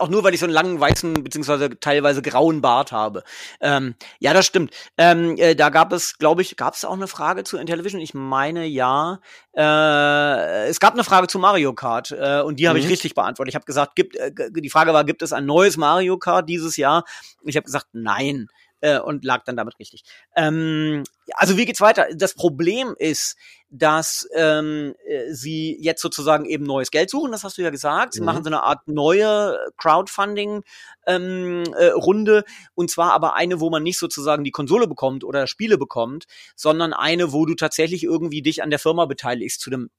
[0.00, 3.22] auch nur, weil ich so einen langen weißen beziehungsweise teilweise grauen Bart habe.
[3.60, 4.74] Ähm, ja, das stimmt.
[4.96, 8.00] Ähm, äh, da gab es, glaube ich, gab es auch eine Frage zu Intellivision.
[8.00, 9.20] Ich meine ja.
[9.56, 12.84] Äh, es gab eine Frage zu Mario Kart äh, und die habe mhm.
[12.84, 13.50] ich richtig beantwortet.
[13.50, 16.76] Ich habe gesagt, gibt äh, die Frage war, gibt es ein neues Mario Kart dieses
[16.76, 17.04] Jahr?
[17.44, 18.48] Ich habe gesagt, nein
[18.82, 20.04] äh, und lag dann damit richtig.
[20.36, 22.08] Ähm, also wie geht's weiter?
[22.14, 23.36] Das Problem ist,
[23.70, 28.12] dass ähm, äh, sie jetzt sozusagen eben neues Geld suchen, das hast du ja gesagt.
[28.12, 28.26] Sie mhm.
[28.26, 30.62] machen so eine Art neue Crowdfunding
[31.06, 35.46] ähm, äh, Runde und zwar aber eine, wo man nicht sozusagen die Konsole bekommt oder
[35.46, 39.90] Spiele bekommt, sondern eine, wo du tatsächlich irgendwie dich an der Firma beteiligst zu dem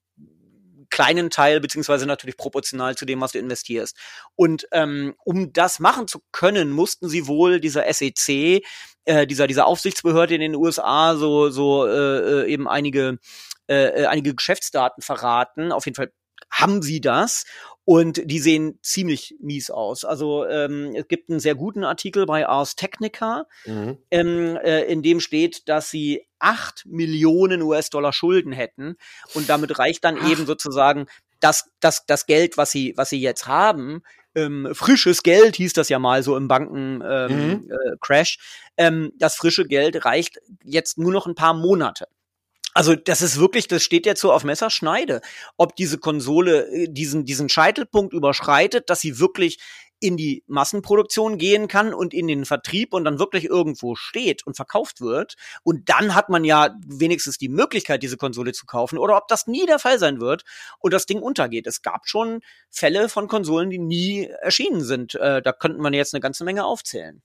[0.94, 3.98] kleinen Teil, beziehungsweise natürlich proportional zu dem, was du investierst.
[4.36, 8.62] Und ähm, um das machen zu können, mussten sie wohl dieser SEC,
[9.06, 13.18] äh, dieser, dieser Aufsichtsbehörde in den USA, so, so äh, eben einige,
[13.68, 15.72] äh, äh, einige Geschäftsdaten verraten.
[15.72, 16.12] Auf jeden Fall
[16.52, 17.46] haben sie das
[17.86, 20.06] und die sehen ziemlich mies aus.
[20.06, 23.98] Also ähm, es gibt einen sehr guten Artikel bei Ars Technica, mhm.
[24.12, 28.96] ähm, äh, in dem steht, dass sie acht Millionen US-Dollar Schulden hätten
[29.34, 30.30] und damit reicht dann Ach.
[30.30, 31.08] eben sozusagen
[31.40, 34.02] das, das, das Geld, was sie, was sie jetzt haben,
[34.36, 38.38] ähm, frisches Geld hieß das ja mal so im Banken-Crash.
[38.78, 39.04] Ähm, mhm.
[39.04, 42.08] äh, ähm, das frische Geld reicht jetzt nur noch ein paar Monate.
[42.74, 45.22] Also das ist wirklich, das steht jetzt so auf Messerschneide,
[45.58, 49.60] ob diese Konsole äh, diesen, diesen Scheitelpunkt überschreitet, dass sie wirklich
[50.04, 54.56] in die Massenproduktion gehen kann und in den Vertrieb und dann wirklich irgendwo steht und
[54.56, 55.36] verkauft wird.
[55.64, 58.98] Und dann hat man ja wenigstens die Möglichkeit, diese Konsole zu kaufen.
[58.98, 60.44] Oder ob das nie der Fall sein wird
[60.80, 61.68] und das Ding untergeht.
[61.68, 65.16] Es gab schon Fälle von Konsolen, die nie erschienen sind.
[65.16, 67.22] Äh, da könnten man jetzt eine ganze Menge aufzählen.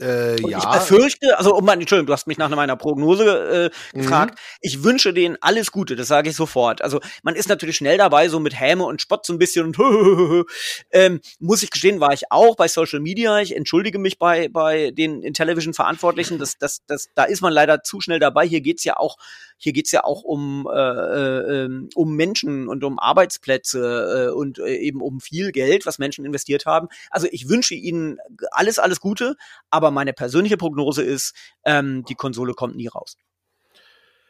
[0.00, 0.58] Äh, ja.
[0.58, 4.00] ich befürchte, also um mein, Entschuldigung, du hast mich nach meiner Prognose äh, Mhm.
[4.02, 4.38] gefragt.
[4.60, 6.82] Ich wünsche denen alles Gute, das sage ich sofort.
[6.82, 9.78] Also man ist natürlich schnell dabei, so mit Häme und Spott so ein bisschen und
[10.90, 13.40] ähm, muss ich gestehen, war ich auch bei Social Media.
[13.40, 16.38] Ich entschuldige mich bei bei den in Television Verantwortlichen.
[16.38, 18.46] Das, das, das, da ist man leider zu schnell dabei.
[18.46, 19.16] Hier geht's ja auch,
[19.56, 24.58] hier geht's ja auch um äh, äh, ähm, um Menschen und um Arbeitsplätze äh, und
[24.58, 26.88] äh, eben um viel Geld, was Menschen investiert haben.
[27.10, 28.18] Also ich wünsche ihnen
[28.50, 29.36] alles, alles Gute,
[29.70, 33.16] aber meine persönliche Prognose ist, ähm, die Konsole kommt nie raus.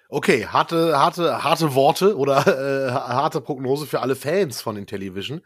[0.08, 5.40] Okay, harte, harte, harte Worte oder äh, harte Prognose für alle Fans von Intellivision.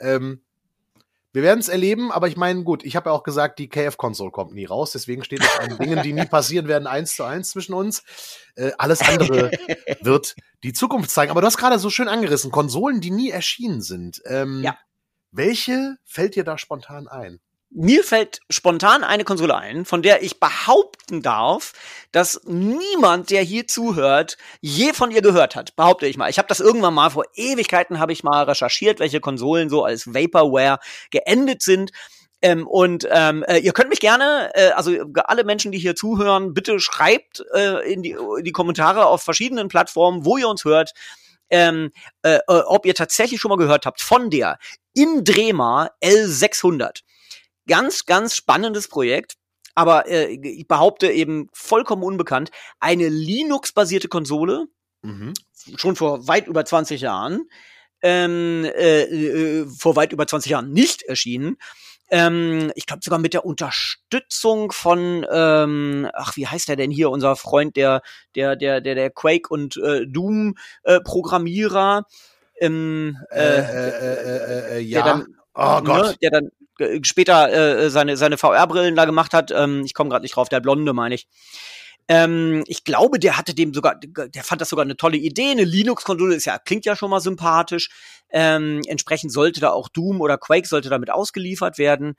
[0.00, 0.42] Ähm,
[1.32, 4.30] wir werden es erleben, aber ich meine, gut, ich habe ja auch gesagt, die KF-Konsole
[4.30, 7.50] kommt nie raus, deswegen steht es an Dingen, die nie passieren werden, eins zu eins
[7.50, 8.02] zwischen uns.
[8.56, 9.52] Äh, alles andere
[10.00, 11.30] wird die Zukunft zeigen.
[11.30, 14.20] Aber du hast gerade so schön angerissen, Konsolen, die nie erschienen sind.
[14.24, 14.76] Ähm, Ja.
[15.30, 17.38] Welche fällt dir da spontan ein?
[17.70, 21.74] Mir fällt spontan eine Konsole ein, von der ich behaupten darf,
[22.12, 25.76] dass niemand, der hier zuhört, je von ihr gehört hat.
[25.76, 26.30] Behaupte ich mal.
[26.30, 30.06] Ich habe das irgendwann mal vor Ewigkeiten habe ich mal recherchiert, welche Konsolen so als
[30.06, 30.78] Vaporware
[31.10, 31.90] geendet sind.
[32.40, 34.92] Ähm, und ähm, äh, ihr könnt mich gerne, äh, also
[35.24, 39.68] alle Menschen, die hier zuhören, bitte schreibt äh, in, die, in die Kommentare auf verschiedenen
[39.68, 40.92] Plattformen, wo ihr uns hört,
[41.50, 41.90] ähm,
[42.22, 44.58] äh, äh, ob ihr tatsächlich schon mal gehört habt von der
[44.94, 47.02] Indrema L600
[47.68, 49.34] ganz, ganz spannendes Projekt.
[49.76, 52.50] Aber äh, ich behaupte eben vollkommen unbekannt,
[52.80, 54.66] eine Linux-basierte Konsole,
[55.02, 55.34] Mhm.
[55.76, 57.48] schon vor weit über 20 Jahren,
[58.02, 61.56] ähm, äh, äh, vor weit über 20 Jahren nicht erschienen.
[62.10, 67.10] Ähm, ich glaube sogar mit der Unterstützung von, ähm, ach, wie heißt der denn hier,
[67.10, 68.02] unser Freund, der,
[68.34, 72.04] der, der, der, der Quake und äh, Doom äh, Programmierer.
[72.60, 75.02] Ähm, Äh, äh, äh, äh, äh, äh, der ja.
[75.04, 76.06] dann oh Gott.
[76.06, 76.50] ne, der dann
[77.02, 79.50] später äh, seine, seine VR-Brillen da gemacht hat.
[79.50, 81.28] Ähm, ich komme gerade nicht drauf, der Blonde, meine ich.
[82.08, 85.50] Ähm, ich glaube, der hatte dem sogar, der fand das sogar eine tolle Idee.
[85.50, 87.90] Eine Linux-Konsole ist ja, klingt ja schon mal sympathisch.
[88.30, 92.14] Ähm, entsprechend sollte da auch Doom oder Quake sollte damit ausgeliefert werden.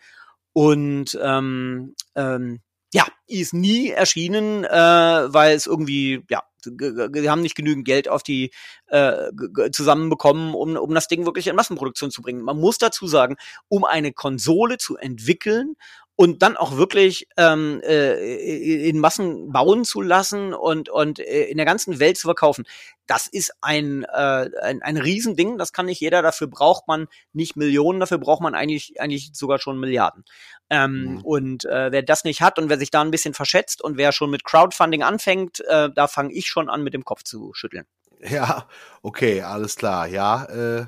[0.54, 2.62] Und ähm, ähm,
[2.94, 8.24] ja, ist nie erschienen, äh, weil es irgendwie, ja, wir haben nicht genügend Geld auf
[8.24, 8.52] die
[8.88, 9.32] äh,
[9.72, 12.42] zusammenbekommen, um, um das Ding wirklich in Massenproduktion zu bringen.
[12.42, 13.36] Man muss dazu sagen,
[13.68, 15.76] um eine Konsole zu entwickeln
[16.20, 21.56] und dann auch wirklich ähm, äh, in Massen bauen zu lassen und, und äh, in
[21.56, 22.66] der ganzen Welt zu verkaufen,
[23.08, 27.56] das ist ein, äh, ein, ein Riesending, das kann nicht jeder, dafür braucht man nicht
[27.56, 30.26] Millionen, dafür braucht man eigentlich, eigentlich sogar schon Milliarden.
[30.70, 31.22] Ähm, Mhm.
[31.22, 34.12] Und äh, wer das nicht hat und wer sich da ein bisschen verschätzt und wer
[34.12, 37.86] schon mit Crowdfunding anfängt, äh, da fange ich schon an, mit dem Kopf zu schütteln.
[38.20, 38.68] Ja,
[39.02, 40.44] okay, alles klar, ja.
[40.44, 40.86] Äh,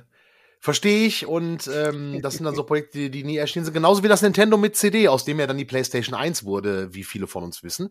[0.63, 3.73] Verstehe ich und ähm, das sind dann so Projekte, die, die nie erschienen sind.
[3.73, 7.03] Genauso wie das Nintendo mit CD, aus dem ja dann die PlayStation 1 wurde, wie
[7.03, 7.89] viele von uns wissen.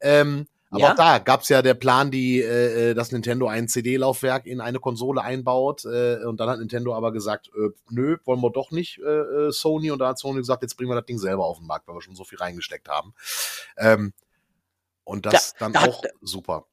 [0.00, 0.92] Ähm, aber Ja.
[0.92, 4.78] auch da gab's ja der Plan, die, äh, äh, dass Nintendo ein CD-Laufwerk in eine
[4.78, 5.84] Konsole einbaut.
[5.84, 9.50] Äh, und dann hat Nintendo aber gesagt, äh, nö, wollen wir doch nicht, äh, äh,
[9.52, 9.90] Sony.
[9.90, 11.96] Und da hat Sony gesagt, jetzt bringen wir das Ding selber auf den Markt, weil
[11.96, 13.14] wir schon so viel reingesteckt haben.
[13.76, 14.12] Ähm,
[15.04, 16.66] und das Ja, dann da hat- auch super.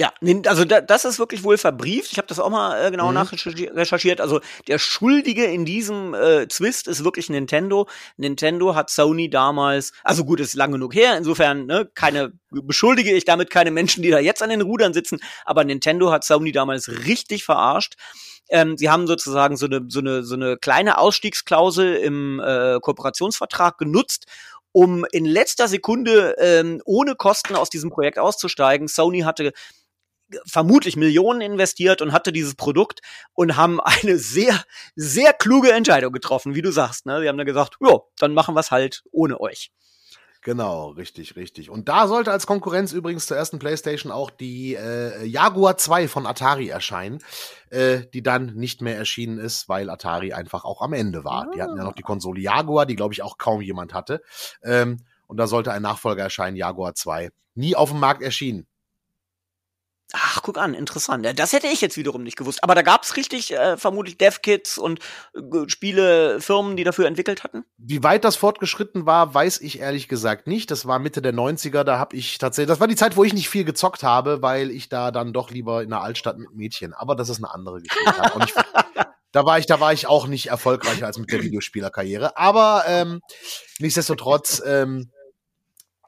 [0.00, 0.12] Ja,
[0.46, 2.12] also da, das ist wirklich wohl verbrieft.
[2.12, 3.14] Ich habe das auch mal äh, genau Mhm.
[3.14, 4.20] nachrecherchiert.
[4.20, 7.88] Also der Schuldige in diesem äh, Zwist ist wirklich Nintendo.
[8.16, 11.16] Nintendo hat Sony damals, also gut, ist lang genug her.
[11.18, 15.18] Insofern ne, keine beschuldige ich damit keine Menschen, die da jetzt an den Rudern sitzen.
[15.44, 17.94] Aber Nintendo hat Sony damals richtig verarscht.
[18.50, 23.78] Ähm, sie haben sozusagen so eine so eine so eine kleine Ausstiegsklausel im äh, Kooperationsvertrag
[23.78, 24.26] genutzt,
[24.70, 28.86] um in letzter Sekunde ähm, ohne Kosten aus diesem Projekt auszusteigen.
[28.86, 29.52] Sony hatte
[30.44, 33.00] vermutlich Millionen investiert und hatte dieses Produkt
[33.34, 34.62] und haben eine sehr,
[34.96, 37.06] sehr kluge Entscheidung getroffen, wie du sagst.
[37.06, 37.20] Ne?
[37.20, 39.70] Sie haben dann gesagt, ja, dann machen wir es halt ohne euch.
[40.42, 41.68] Genau, richtig, richtig.
[41.68, 46.26] Und da sollte als Konkurrenz übrigens zur ersten PlayStation auch die äh, Jaguar 2 von
[46.26, 47.18] Atari erscheinen,
[47.70, 51.50] äh, die dann nicht mehr erschienen ist, weil Atari einfach auch am Ende war.
[51.54, 54.22] Die hatten ja noch die Konsole Jaguar, die glaube ich auch kaum jemand hatte.
[54.62, 57.30] Ähm, und da sollte ein Nachfolger erscheinen, Jaguar 2.
[57.54, 58.66] Nie auf dem Markt erschienen.
[60.14, 61.26] Ach, guck an, interessant.
[61.26, 62.64] Ja, Das hätte ich jetzt wiederum nicht gewusst.
[62.64, 65.00] Aber da gab's richtig äh, vermutlich Dev-Kits und
[65.34, 67.64] äh, Spielefirmen, die dafür entwickelt hatten.
[67.76, 70.70] Wie weit das fortgeschritten war, weiß ich ehrlich gesagt nicht.
[70.70, 73.34] Das war Mitte der 90er, da habe ich tatsächlich, das war die Zeit, wo ich
[73.34, 76.94] nicht viel gezockt habe, weil ich da dann doch lieber in der Altstadt mit Mädchen,
[76.94, 78.14] aber das ist eine andere Geschichte.
[79.32, 83.20] Da war ich, da war ich auch nicht erfolgreicher als mit der Videospielerkarriere, aber ähm,
[83.78, 85.10] nichtsdestotrotz ähm,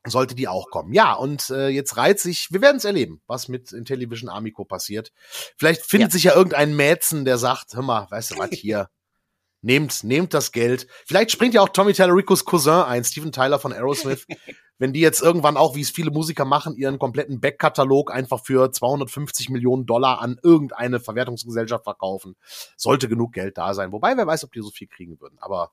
[0.06, 0.92] sollte die auch kommen.
[0.92, 5.12] Ja, und äh, jetzt reiht sich, wir werden es erleben, was mit Intellivision Amico passiert.
[5.56, 6.12] Vielleicht findet Ja.
[6.12, 8.88] sich ja irgendein Mäzen, der sagt, hör mal, weißt du was, hier,
[9.62, 10.86] nehmt, nehmt das Geld.
[11.06, 14.26] Vielleicht springt ja auch Tommy Tallericos Cousin ein, Steven Tyler von Aerosmith.
[14.78, 18.72] wenn die jetzt irgendwann auch, wie es viele Musiker machen, ihren kompletten Backkatalog einfach für
[18.72, 22.34] 250 Millionen Dollar an irgendeine Verwertungsgesellschaft verkaufen,
[22.78, 23.92] sollte genug Geld da sein.
[23.92, 25.36] Wobei, wer weiß, ob die so viel kriegen würden.
[25.38, 25.72] Aber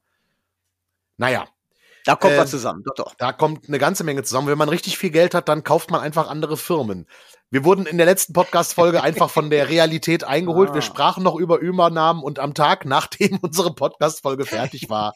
[1.16, 1.48] naja,
[2.08, 3.16] da kommt äh, was zusammen, doch, doch.
[3.16, 4.48] Da kommt eine ganze Menge zusammen.
[4.48, 7.06] Wenn man richtig viel Geld hat, dann kauft man einfach andere Firmen.
[7.50, 10.70] Wir wurden in der letzten Podcast-Folge einfach von der Realität eingeholt.
[10.70, 10.76] Ah.
[10.76, 15.16] Wir sprachen noch über Übernahmen und am Tag, nachdem unsere Podcast-Folge fertig war,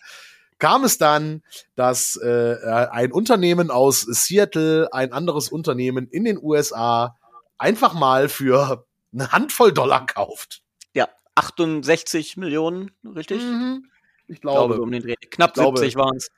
[0.59, 1.43] kam es dann,
[1.75, 2.55] dass äh,
[2.91, 7.17] ein Unternehmen aus Seattle ein anderes Unternehmen in den USA
[7.57, 10.61] einfach mal für eine Handvoll Dollar kauft.
[10.93, 13.41] Ja, 68 Millionen, richtig?
[13.41, 13.85] Mhm.
[14.27, 15.15] Ich glaube, ich glaube um den Dreh.
[15.15, 16.29] Knapp 70 waren es.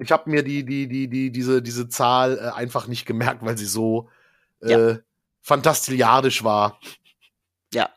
[0.00, 3.58] Ich habe mir die, die, die, die, diese, diese Zahl äh, einfach nicht gemerkt, weil
[3.58, 4.08] sie so
[4.62, 4.98] äh, ja.
[5.42, 6.80] fantastilliardisch war.
[7.72, 7.90] Ja.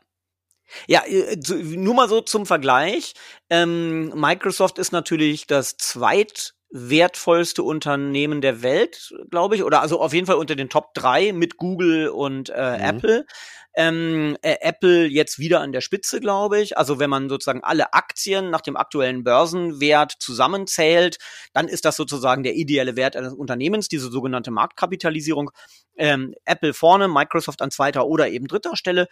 [0.88, 3.14] Ja, äh, nur mal so zum Vergleich.
[3.50, 10.28] Ähm, Microsoft ist natürlich das zweitwertvollste Unternehmen der Welt, glaube ich, oder also auf jeden
[10.28, 12.84] Fall unter den Top drei mit Google und äh, mhm.
[12.84, 13.26] Apple
[13.74, 16.78] ähm, äh, Apple jetzt wieder an der Spitze, glaube ich.
[16.78, 21.18] Also wenn man sozusagen alle Aktien nach dem aktuellen Börsenwert zusammenzählt,
[21.54, 25.52] dann ist das sozusagen der ideelle Wert eines Unternehmens, diese sogenannte Marktkapitalisierung.
[25.98, 29.08] Ähm, Apple vorne, Microsoft an zweiter oder eben dritter Stelle.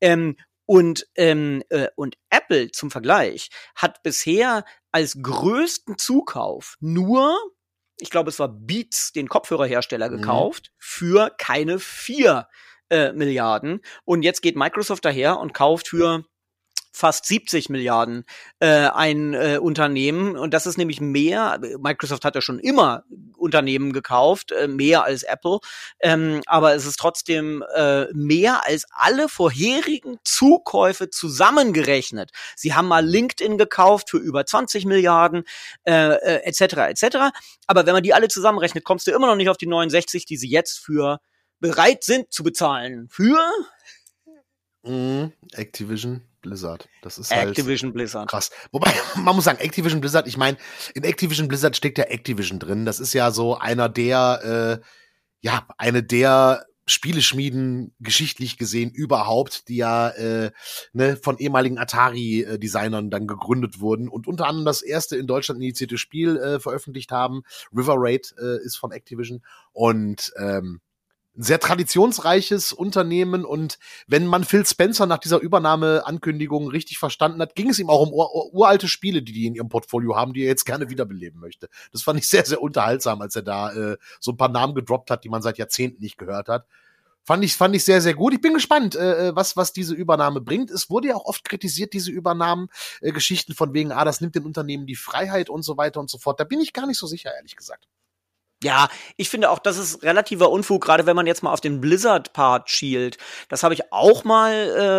[0.00, 7.36] Ähm, und, ähm, äh, und Apple zum Vergleich hat bisher als größten Zukauf nur,
[7.98, 10.18] ich glaube, es war Beats, den Kopfhörerhersteller, mhm.
[10.18, 12.48] gekauft, für keine vier
[12.92, 13.80] äh, Milliarden.
[14.04, 16.24] Und jetzt geht Microsoft daher und kauft für
[16.92, 18.24] fast 70 Milliarden
[18.60, 21.58] äh, ein äh, Unternehmen und das ist nämlich mehr.
[21.78, 23.04] Microsoft hat ja schon immer
[23.36, 25.60] Unternehmen gekauft, äh, mehr als Apple,
[26.00, 32.30] ähm, aber es ist trotzdem äh, mehr als alle vorherigen Zukäufe zusammengerechnet.
[32.56, 35.44] Sie haben mal LinkedIn gekauft für über 20 Milliarden
[35.84, 36.60] äh, äh, etc.
[36.90, 37.16] etc.
[37.66, 40.36] Aber wenn man die alle zusammenrechnet, kommst du immer noch nicht auf die 69, die
[40.36, 41.20] sie jetzt für
[41.62, 43.38] bereit sind zu bezahlen für
[44.82, 46.88] mm, Activision Blizzard.
[47.02, 48.28] Das ist halt Activision halt Blizzard.
[48.28, 48.50] Krass.
[48.72, 50.58] Wobei, man muss sagen, Activision Blizzard, ich meine,
[50.94, 52.84] in Activision Blizzard steckt ja Activision drin.
[52.84, 54.86] Das ist ja so einer der, äh,
[55.40, 60.50] ja, eine der Spieleschmieden geschichtlich gesehen überhaupt, die ja äh,
[60.92, 65.96] ne, von ehemaligen Atari-Designern dann gegründet wurden und unter anderem das erste in Deutschland initiierte
[65.96, 67.44] Spiel äh, veröffentlicht haben.
[67.72, 70.80] River Raid äh, ist von Activision und ähm,
[71.34, 77.70] sehr traditionsreiches Unternehmen und wenn man Phil Spencer nach dieser Übernahmeankündigung richtig verstanden hat, ging
[77.70, 80.48] es ihm auch um ur uralte Spiele, die die in ihrem Portfolio haben, die er
[80.48, 81.68] jetzt gerne wiederbeleben möchte.
[81.90, 85.10] Das fand ich sehr, sehr unterhaltsam, als er da äh, so ein paar Namen gedroppt
[85.10, 86.66] hat, die man seit Jahrzehnten nicht gehört hat.
[87.24, 88.34] Fand ich, fand ich sehr, sehr gut.
[88.34, 90.70] Ich bin gespannt, äh, äh was, was diese Übernahme bringt.
[90.70, 92.68] Es wurde ja auch oft kritisiert, diese Übernahmen,
[93.00, 96.10] äh, Geschichten von wegen, ah, das nimmt den Unternehmen die Freiheit und so weiter und
[96.10, 96.40] so fort.
[96.40, 97.86] Da bin ich gar nicht so sicher, ehrlich gesagt.
[98.62, 101.80] Ja, ich finde auch, das ist relativer Unfug, gerade wenn man jetzt mal auf den
[101.80, 103.18] Blizzard-Part schielt.
[103.48, 104.52] Das habe ich auch mal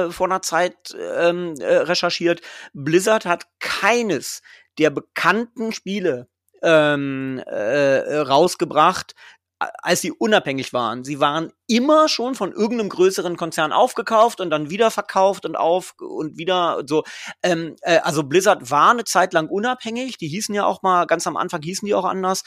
[0.10, 2.42] äh, vor einer Zeit ähm, äh, recherchiert.
[2.74, 4.42] Blizzard hat keines
[4.80, 6.28] der bekannten Spiele
[6.62, 9.16] ähm, äh, rausgebracht,
[9.60, 11.04] als sie unabhängig waren.
[11.04, 15.94] Sie waren immer schon von irgendeinem größeren Konzern aufgekauft und dann wieder verkauft und auf
[16.00, 17.04] und wieder so.
[17.44, 20.18] Ähm, äh, also Blizzard war eine Zeit lang unabhängig.
[20.18, 22.44] Die hießen ja auch mal, ganz am Anfang hießen die auch anders.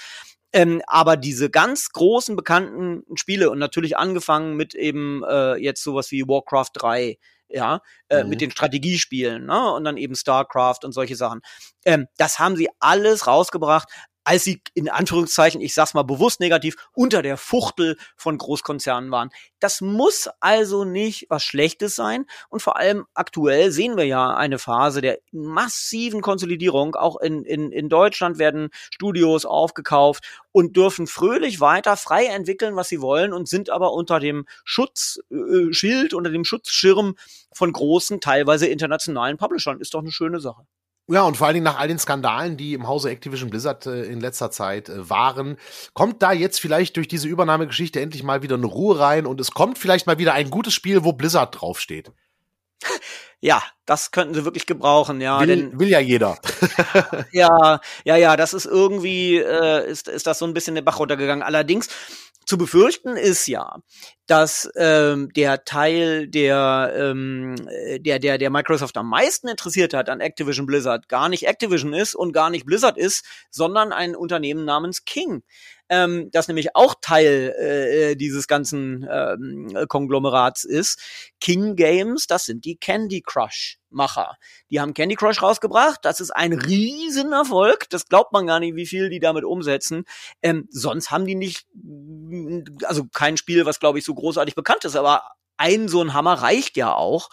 [0.53, 6.11] Ähm, aber diese ganz großen bekannten Spiele und natürlich angefangen mit eben äh, jetzt sowas
[6.11, 8.31] wie Warcraft 3, ja, äh, mhm.
[8.31, 9.73] mit den Strategiespielen, ne?
[9.73, 11.41] Und dann eben StarCraft und solche Sachen.
[11.85, 13.89] Ähm, das haben sie alles rausgebracht,
[14.27, 19.31] als sie in Anführungszeichen, ich sag's mal bewusst negativ, unter der Fuchtel von Großkonzernen waren.
[19.61, 22.27] Das muss also nicht was Schlechtes sein.
[22.49, 26.97] Und vor allem aktuell sehen wir ja eine Phase der massiven Konsolidierung.
[26.97, 32.89] Auch in, in, in Deutschland werden Studios aufgekauft und dürfen fröhlich weiter frei entwickeln, was
[32.89, 37.15] sie wollen und sind aber unter dem Schutzschild, äh, unter dem Schutzschirm
[37.53, 39.81] von großen, teilweise internationalen Publishern.
[39.81, 40.67] Ist doch eine schöne Sache.
[41.09, 44.03] Ja, und vor allen Dingen nach all den Skandalen, die im Hause Activision Blizzard äh,
[44.05, 45.57] in letzter Zeit äh, waren,
[45.95, 49.53] kommt da jetzt vielleicht durch diese Übernahmegeschichte endlich mal wieder eine Ruhe rein und es
[49.53, 52.11] kommt vielleicht mal wieder ein gutes Spiel, wo Blizzard draufsteht.
[53.41, 55.41] Ja, das könnten sie wirklich gebrauchen, ja.
[55.41, 56.39] Will, denn, will ja jeder.
[57.33, 60.99] ja, ja, ja, das ist irgendwie, äh, ist, ist das so ein bisschen den Bach
[60.99, 61.43] runtergegangen.
[61.43, 61.89] Allerdings,
[62.47, 63.81] zu befürchten ist ja,
[64.29, 67.57] dass ähm, der Teil, der, ähm,
[67.99, 72.15] der, der, der Microsoft am meisten interessiert hat an Activision Blizzard, gar nicht Activision ist
[72.15, 75.43] und gar nicht Blizzard ist, sondern ein Unternehmen namens King
[75.89, 81.01] ähm, das nämlich auch Teil äh, dieses ganzen ähm, Konglomerats ist.
[81.41, 84.37] King Games, das sind die Candy Crush Macher.
[84.71, 86.01] Die haben Candy Crush rausgebracht.
[86.03, 87.91] Das ist ein Riesenerfolg.
[87.91, 90.05] Das glaubt man gar nicht, wie viel die damit umsetzen.
[90.43, 91.67] Ähm, sonst haben die nicht,
[92.85, 95.23] also kein Spiel, was glaube ich so großartig bekannt ist, aber
[95.57, 97.29] ein so ein Hammer reicht ja auch.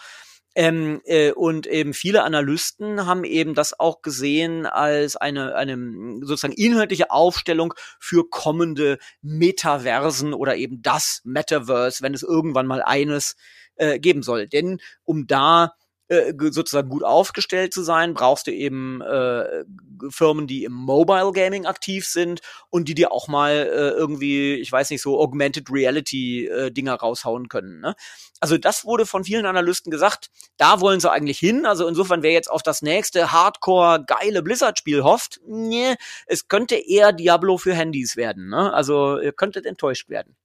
[0.56, 5.76] Ähm, äh, und eben viele Analysten haben eben das auch gesehen als eine, eine
[6.22, 13.34] sozusagen inhaltliche Aufstellung für kommende Metaversen oder eben das Metaverse, wenn es irgendwann mal eines
[13.74, 14.46] äh, geben soll.
[14.46, 15.74] Denn um da
[16.08, 19.64] äh, sozusagen gut aufgestellt zu sein, brauchst du eben äh,
[20.10, 22.40] Firmen, die im Mobile Gaming aktiv sind
[22.70, 26.94] und die dir auch mal äh, irgendwie, ich weiß nicht, so Augmented Reality äh, Dinger
[26.94, 27.80] raushauen können.
[27.80, 27.94] Ne?
[28.40, 31.64] Also das wurde von vielen Analysten gesagt, da wollen sie eigentlich hin.
[31.64, 35.94] Also insofern, wer jetzt auf das nächste Hardcore geile Blizzard-Spiel hofft, nee,
[36.26, 38.50] es könnte eher Diablo für Handys werden.
[38.50, 38.72] Ne?
[38.72, 40.36] Also ihr könntet enttäuscht werden.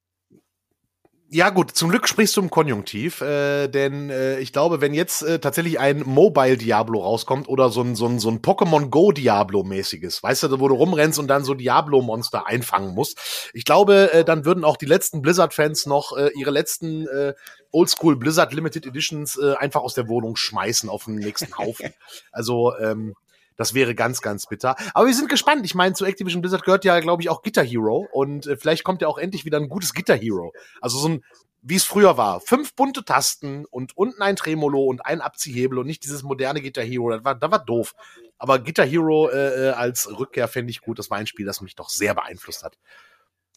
[1.32, 5.22] Ja gut, zum Glück sprichst du im Konjunktiv, äh, denn äh, ich glaube, wenn jetzt
[5.22, 9.12] äh, tatsächlich ein Mobile Diablo rauskommt oder so ein, so ein, so ein Pokémon Go
[9.12, 13.64] Diablo mäßiges, weißt du, wo du rumrennst und dann so Diablo Monster einfangen musst, ich
[13.64, 17.36] glaube, äh, dann würden auch die letzten Blizzard-Fans noch äh, ihre letzten äh,
[17.72, 21.94] Oldschool Blizzard Limited Editions äh, einfach aus der Wohnung schmeißen auf den nächsten Haufen.
[22.32, 23.14] also ähm,
[23.60, 24.78] das wäre ganz, ganz bitter.
[24.94, 25.66] Aber wir sind gespannt.
[25.66, 28.08] Ich meine, zu Activision Blizzard gehört ja, glaube ich, auch Guitar Hero.
[28.14, 30.54] Und äh, vielleicht kommt ja auch endlich wieder ein gutes Guitar Hero.
[30.80, 31.26] Also so ein,
[31.62, 32.40] wie es früher war.
[32.40, 36.86] Fünf bunte Tasten und unten ein Tremolo und ein Abziehhebel und nicht dieses moderne Guitar
[36.86, 37.10] Hero.
[37.10, 37.96] Das war, das war doof.
[38.38, 40.98] Aber Guitar Hero äh, äh als Rückkehr fände ich gut.
[40.98, 42.78] Das war ein Spiel, das mich doch sehr beeinflusst hat.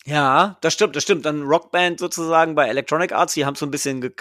[0.05, 1.25] Ja, das stimmt, das stimmt.
[1.25, 4.13] Dann Rockband sozusagen bei Electronic Arts, die haben so ein bisschen, ge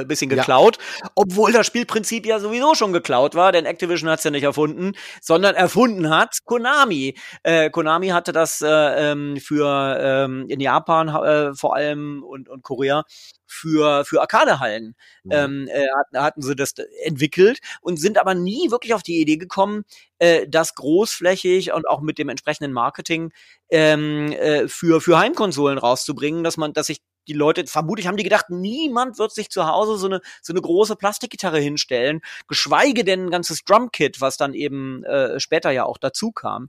[0.00, 1.10] äh, bisschen geklaut, ja.
[1.14, 5.54] obwohl das Spielprinzip ja sowieso schon geklaut war, denn Activision hat's ja nicht erfunden, sondern
[5.54, 7.18] erfunden hat Konami.
[7.42, 8.68] Äh, Konami hatte das äh,
[9.12, 13.04] ähm, für ähm, in Japan äh, vor allem und, und Korea
[13.46, 14.94] für, für Arcadehallen
[15.24, 15.32] mhm.
[15.32, 16.74] ähm, äh, hatten sie das
[17.04, 19.84] entwickelt und sind aber nie wirklich auf die Idee gekommen,
[20.18, 23.32] äh, das großflächig und auch mit dem entsprechenden Marketing
[23.70, 28.22] ähm, äh, für, für Heimkonsolen rauszubringen, dass man, dass sich die Leute, vermutlich haben die
[28.22, 33.26] gedacht, niemand wird sich zu Hause so eine, so eine große Plastikgitarre hinstellen, geschweige denn
[33.26, 36.68] ein ganzes Drumkit, was dann eben äh, später ja auch dazu kam.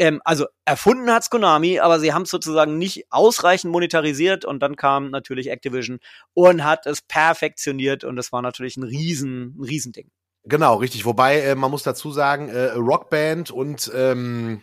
[0.00, 4.74] Ähm, also erfunden hat's Konami, aber sie haben es sozusagen nicht ausreichend monetarisiert und dann
[4.74, 5.98] kam natürlich Activision
[6.32, 10.10] und hat es perfektioniert und das war natürlich ein riesen, ein Riesending.
[10.44, 11.04] Genau, richtig.
[11.04, 14.62] Wobei äh, man muss dazu sagen, äh, Rockband und ähm,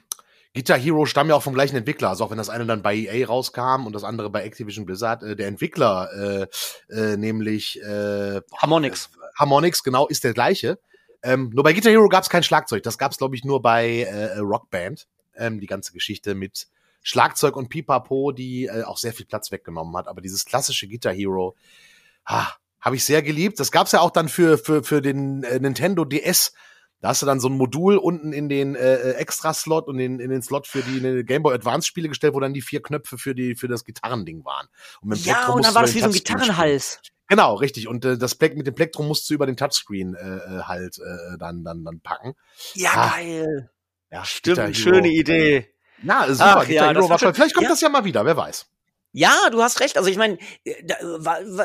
[0.56, 2.96] Guitar Hero stammen ja auch vom gleichen Entwickler, also auch wenn das eine dann bei
[2.96, 5.22] EA rauskam und das andere bei Activision Blizzard.
[5.22, 6.48] Äh, der Entwickler,
[6.90, 9.12] äh, äh, nämlich äh, Harmonix.
[9.38, 10.80] Harmonix, genau, ist der gleiche.
[11.22, 12.82] Ähm, nur bei Guitar Hero gab es kein Schlagzeug.
[12.82, 15.08] Das gab es, glaube ich, nur bei äh, Rockband
[15.38, 16.68] ähm, die ganze Geschichte mit
[17.04, 20.08] Schlagzeug und Pipapo, die äh, auch sehr viel Platz weggenommen hat.
[20.08, 21.56] Aber dieses klassische Guitar Hero,
[22.28, 23.60] habe ich sehr geliebt.
[23.60, 26.54] Das gab's ja auch dann für, für, für den äh, Nintendo DS.
[27.00, 30.20] Da hast du dann so ein Modul unten in den äh, äh Extra-Slot und in,
[30.20, 33.36] in den Slot für die, Game Boy Advance-Spiele gestellt, wo dann die vier Knöpfe für,
[33.36, 34.68] die, für das Gitarrending waren.
[35.02, 37.00] Und mit ja, und dann war das wie so ein Gitarrenhals.
[37.28, 37.88] Genau, richtig.
[37.88, 40.98] Und äh, das Pleck mit dem Plektrum musst du über den Touchscreen äh, äh halt
[40.98, 42.36] äh, dann, dann, dann packen.
[42.74, 43.10] Ja, ah.
[43.16, 43.70] geil.
[44.12, 45.74] Ja, Stimmt, schöne Idee.
[46.02, 46.58] Na, super.
[46.60, 47.70] Ach, ja, Hero Vielleicht kommt ja.
[47.70, 48.68] das ja mal wieder, wer weiß.
[49.14, 49.98] Ja, du hast recht.
[49.98, 50.76] Also ich meine, äh,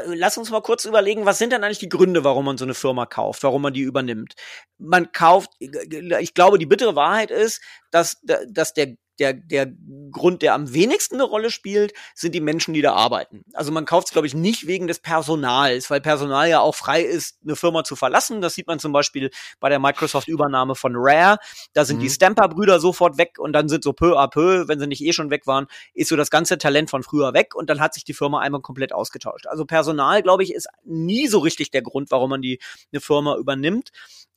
[0.07, 2.75] lass uns mal kurz überlegen, was sind denn eigentlich die Gründe, warum man so eine
[2.75, 4.35] Firma kauft, warum man die übernimmt?
[4.79, 9.73] Man kauft, ich glaube, die bittere Wahrheit ist, dass, dass der der, der
[10.11, 13.45] Grund, der am wenigsten eine Rolle spielt, sind die Menschen, die da arbeiten.
[13.55, 17.03] Also man kauft es, glaube ich, nicht wegen des Personals, weil Personal ja auch frei
[17.03, 18.41] ist, eine Firma zu verlassen.
[18.41, 21.39] Das sieht man zum Beispiel bei der Microsoft-Übernahme von Rare.
[21.73, 22.03] Da sind mhm.
[22.03, 25.13] die Stamper-Brüder sofort weg und dann sind so peu à peu, wenn sie nicht eh
[25.13, 28.05] schon weg waren, ist so das ganze Talent von früher weg und dann hat sich
[28.05, 29.47] die Firma einmal komplett ausgetauscht.
[29.47, 32.59] Also Personal, glaube ich, ist nie so richtig der Grund, warum man die
[32.93, 33.91] eine Firma übernimmt.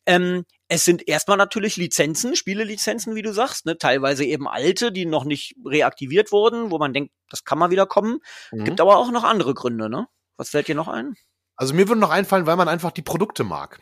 [0.06, 3.78] Ähm, es sind erstmal natürlich Lizenzen, Spielelizenzen, wie du sagst, ne?
[3.78, 7.86] teilweise eben alte, die noch nicht reaktiviert wurden, wo man denkt, das kann mal wieder
[7.86, 8.20] kommen.
[8.52, 8.66] Mhm.
[8.66, 10.08] Gibt aber auch noch andere Gründe, ne?
[10.38, 11.16] Was fällt dir noch ein?
[11.56, 13.80] Also mir würde noch einfallen, weil man einfach die Produkte mag.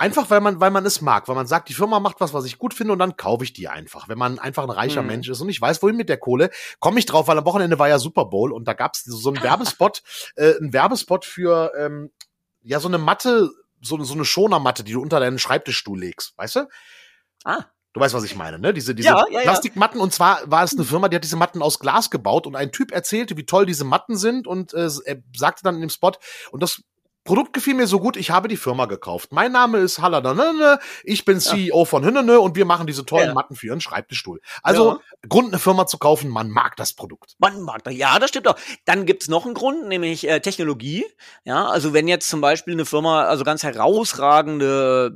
[0.00, 2.44] Einfach weil man, weil man es mag, weil man sagt, die Firma macht was, was
[2.44, 4.08] ich gut finde und dann kaufe ich die einfach.
[4.08, 5.08] Wenn man einfach ein reicher mhm.
[5.08, 7.78] Mensch ist und ich weiß, wohin mit der Kohle, komme ich drauf, weil am Wochenende
[7.80, 10.02] war ja Super Bowl und da gab es so einen Werbespot,
[10.36, 12.12] äh, einen Werbespot für ähm,
[12.62, 13.50] ja so eine Matte,
[13.80, 16.68] so, so eine Schonermatte, die du unter deinen Schreibtischstuhl legst, weißt du?
[17.44, 17.64] Ah.
[17.94, 18.74] Du weißt, was ich meine, ne?
[18.74, 20.00] Diese, diese ja, ja, Plastikmatten.
[20.00, 22.70] Und zwar war es eine Firma, die hat diese Matten aus Glas gebaut und ein
[22.70, 26.12] Typ erzählte, wie toll diese Matten sind und äh, er sagte dann in dem Spot,
[26.50, 26.82] und das
[27.28, 29.32] Produkt gefiel mir so gut, ich habe die Firma gekauft.
[29.32, 31.84] Mein Name ist Halladanene, ich bin CEO ja.
[31.84, 33.34] von Hinnene und wir machen diese tollen ja.
[33.34, 34.40] Matten für Ihren Schreibtischstuhl.
[34.62, 35.00] Also ja.
[35.28, 37.34] Grund, eine Firma zu kaufen, man mag das Produkt.
[37.38, 38.56] Man mag das, ja, das stimmt auch.
[38.86, 41.04] Dann gibt's noch einen Grund, nämlich äh, Technologie.
[41.44, 45.14] Ja, also wenn jetzt zum Beispiel eine Firma also ganz herausragende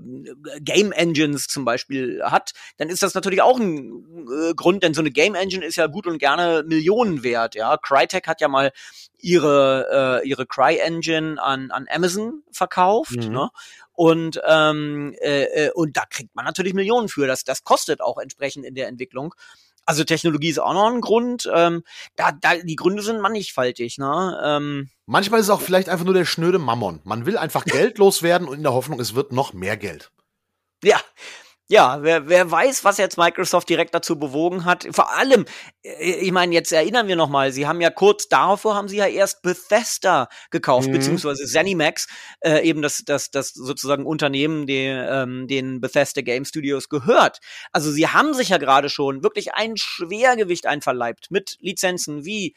[0.54, 4.92] äh, Game Engines zum Beispiel hat, dann ist das natürlich auch ein äh, Grund, denn
[4.92, 7.54] so eine Game Engine ist ja gut und gerne Millionen wert.
[7.54, 8.70] Ja, Crytek hat ja mal
[9.22, 13.32] ihre äh, ihre Cry Engine an an Amazon verkauft, mhm.
[13.32, 13.50] ne?
[13.94, 17.26] Und ähm, äh, äh, und da kriegt man natürlich Millionen für.
[17.26, 19.34] Das das kostet auch entsprechend in der Entwicklung.
[19.84, 21.50] Also Technologie ist auch noch ein Grund.
[21.52, 21.82] Ähm,
[22.16, 23.98] da, da, die Gründe sind mannigfaltig.
[23.98, 24.40] Ne?
[24.44, 27.00] Ähm, Manchmal ist es auch vielleicht einfach nur der schnöde Mammon.
[27.04, 30.12] Man will einfach Geld loswerden und in der Hoffnung, es wird noch mehr Geld.
[30.84, 31.00] Ja,
[31.72, 34.86] ja, wer, wer weiß, was jetzt Microsoft direkt dazu bewogen hat.
[34.90, 35.46] Vor allem,
[35.82, 39.06] äh, ich meine, jetzt erinnern wir nochmal, sie haben ja kurz davor haben sie ja
[39.06, 40.92] erst Bethesda gekauft, mhm.
[40.92, 42.08] beziehungsweise ZeniMax,
[42.40, 47.38] äh, eben das, das, das sozusagen Unternehmen, die, ähm, den Bethesda Game Studios gehört.
[47.72, 52.54] Also sie haben sich ja gerade schon wirklich ein Schwergewicht einverleibt mit Lizenzen wie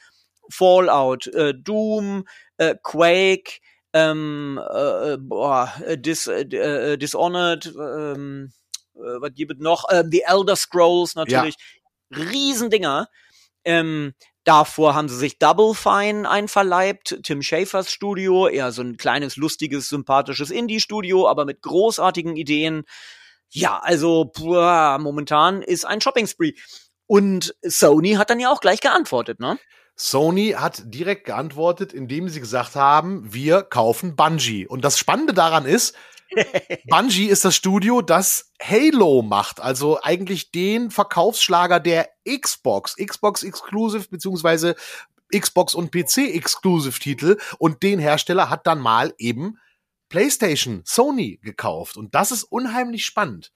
[0.49, 2.26] Fallout, äh, Doom,
[2.57, 3.61] äh, Quake,
[3.93, 8.64] ähm, äh, äh boah, Dis, äh, Dishonored, ähm, äh,
[8.95, 9.89] was gibt es noch?
[9.89, 11.55] Äh, The Elder Scrolls natürlich.
[12.09, 12.23] Ja.
[12.23, 13.07] Riesendinger.
[13.63, 19.37] Ähm, davor haben sie sich Double Fine einverleibt, Tim Schafers Studio, eher so ein kleines,
[19.37, 22.83] lustiges, sympathisches Indie-Studio, aber mit großartigen Ideen.
[23.49, 26.53] Ja, also boah, momentan ist ein Shopping-Spree.
[27.07, 29.59] Und Sony hat dann ja auch gleich geantwortet, ne?
[29.95, 34.67] Sony hat direkt geantwortet, indem sie gesagt haben, wir kaufen Bungie.
[34.67, 35.95] Und das Spannende daran ist,
[36.88, 44.07] Bungie ist das Studio, das Halo macht, also eigentlich den Verkaufsschlager der Xbox, Xbox Exclusive
[44.09, 44.76] beziehungsweise
[45.34, 47.38] Xbox und PC Exclusive Titel.
[47.57, 49.57] Und den Hersteller hat dann mal eben
[50.09, 51.97] PlayStation, Sony gekauft.
[51.97, 53.51] Und das ist unheimlich spannend.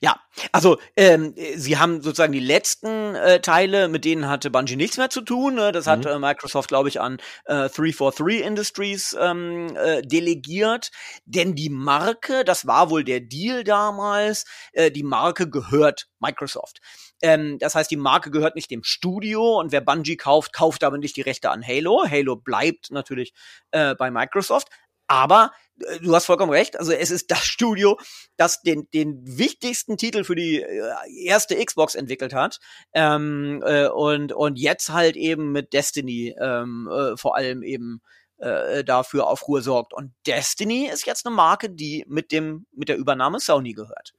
[0.00, 0.20] Ja,
[0.52, 5.10] also ähm, sie haben sozusagen die letzten äh, Teile, mit denen hatte Bungie nichts mehr
[5.10, 5.54] zu tun.
[5.54, 5.72] Ne?
[5.72, 5.90] Das mhm.
[5.90, 10.90] hat äh, Microsoft, glaube ich, an äh, 343 Industries ähm, äh, delegiert.
[11.24, 16.80] Denn die Marke, das war wohl der Deal damals, äh, die Marke gehört Microsoft.
[17.22, 20.98] Ähm, das heißt, die Marke gehört nicht dem Studio und wer Bungie kauft, kauft aber
[20.98, 22.04] nicht die Rechte an Halo.
[22.08, 23.32] Halo bleibt natürlich
[23.70, 24.68] äh, bei Microsoft.
[25.12, 26.78] Aber äh, du hast vollkommen recht.
[26.78, 27.98] Also es ist das Studio,
[28.38, 30.92] das den, den wichtigsten Titel für die äh,
[31.24, 32.58] erste Xbox entwickelt hat.
[32.94, 38.00] Ähm, äh, und, und jetzt halt eben mit Destiny ähm, äh, vor allem eben
[38.38, 39.92] äh, dafür auf Ruhe sorgt.
[39.92, 44.14] Und Destiny ist jetzt eine Marke, die mit dem, mit der Übernahme Sony gehört.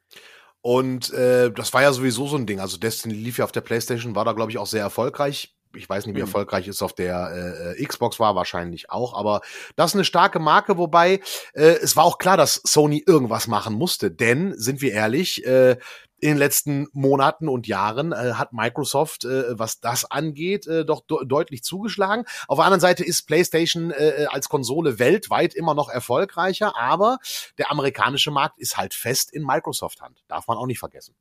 [0.62, 2.60] Und äh, das war ja sowieso so ein Ding.
[2.60, 5.90] Also Destiny lief ja auf der PlayStation, war da, glaube ich, auch sehr erfolgreich ich
[5.90, 6.28] weiß nicht, wie mhm.
[6.28, 9.42] erfolgreich es auf der äh, äh, Xbox war, wahrscheinlich auch, aber
[9.76, 11.22] das ist eine starke Marke, wobei
[11.54, 15.78] äh, es war auch klar, dass Sony irgendwas machen musste, denn, sind wir ehrlich, äh,
[16.24, 21.02] in den letzten Monaten und Jahren äh, hat Microsoft, äh, was das angeht, äh, doch
[21.06, 22.24] de deutlich zugeschlagen.
[22.48, 27.18] Auf der anderen Seite ist PlayStation äh, als Konsole weltweit immer noch erfolgreicher, aber
[27.58, 30.24] der amerikanische Markt ist halt fest in Microsoft Hand.
[30.30, 31.14] Darf man auch nicht vergessen.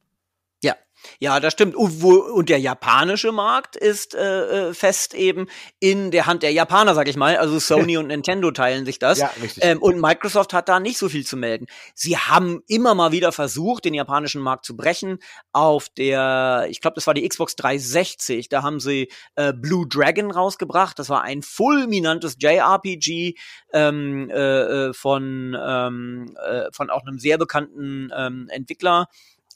[0.63, 0.77] Ja,
[1.19, 1.75] ja, das stimmt.
[1.75, 5.49] Und, wo, und der japanische Markt ist äh, äh, fest eben
[5.81, 7.37] in der Hand der Japaner, sag ich mal.
[7.37, 9.19] Also Sony und Nintendo teilen sich das.
[9.19, 9.65] Ja, richtig.
[9.65, 11.67] Ähm, und Microsoft hat da nicht so viel zu melden.
[11.95, 15.19] Sie haben immer mal wieder versucht, den japanischen Markt zu brechen.
[15.53, 18.49] Auf der, ich glaube, das war die Xbox 360.
[18.49, 20.99] Da haben sie äh, Blue Dragon rausgebracht.
[20.99, 23.35] Das war ein fulminantes JRPG
[23.73, 29.09] ähm, äh, äh, von ähm, äh, von auch einem sehr bekannten ähm, Entwickler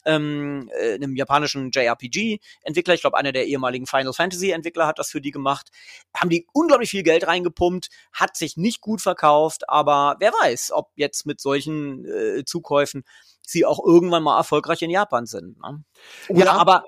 [0.06, 5.20] ähm, äh, einem japanischen JRPG-Entwickler, ich glaube einer der ehemaligen Final Fantasy-Entwickler hat das für
[5.20, 5.68] die gemacht,
[6.16, 10.90] haben die unglaublich viel Geld reingepumpt, hat sich nicht gut verkauft, aber wer weiß, ob
[10.94, 13.04] jetzt mit solchen äh, Zukäufen
[13.42, 15.60] sie auch irgendwann mal erfolgreich in Japan sind.
[15.60, 15.84] Ne?
[16.28, 16.52] Oder ja.
[16.52, 16.84] aber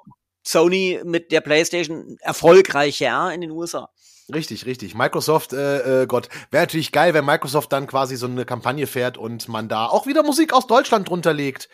[0.47, 3.91] Sony mit der PlayStation erfolgreicher in den USA.
[4.33, 4.95] Richtig, richtig.
[4.95, 9.17] Microsoft, äh, äh, Gott, wäre natürlich geil, wenn Microsoft dann quasi so eine Kampagne fährt
[9.17, 11.71] und man da auch wieder Musik aus Deutschland drunter legt.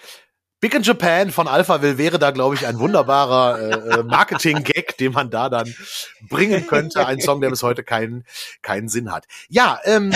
[0.65, 5.13] Big in Japan von Alphaville wäre da, glaube ich, ein wunderbarer äh, äh, Marketing-Gag, den
[5.13, 5.75] man da dann
[6.23, 7.07] bringen könnte.
[7.07, 8.25] Ein Song, der bis heute keinen
[8.63, 9.27] keinen Sinn hat.
[9.51, 10.15] Ja, ähm,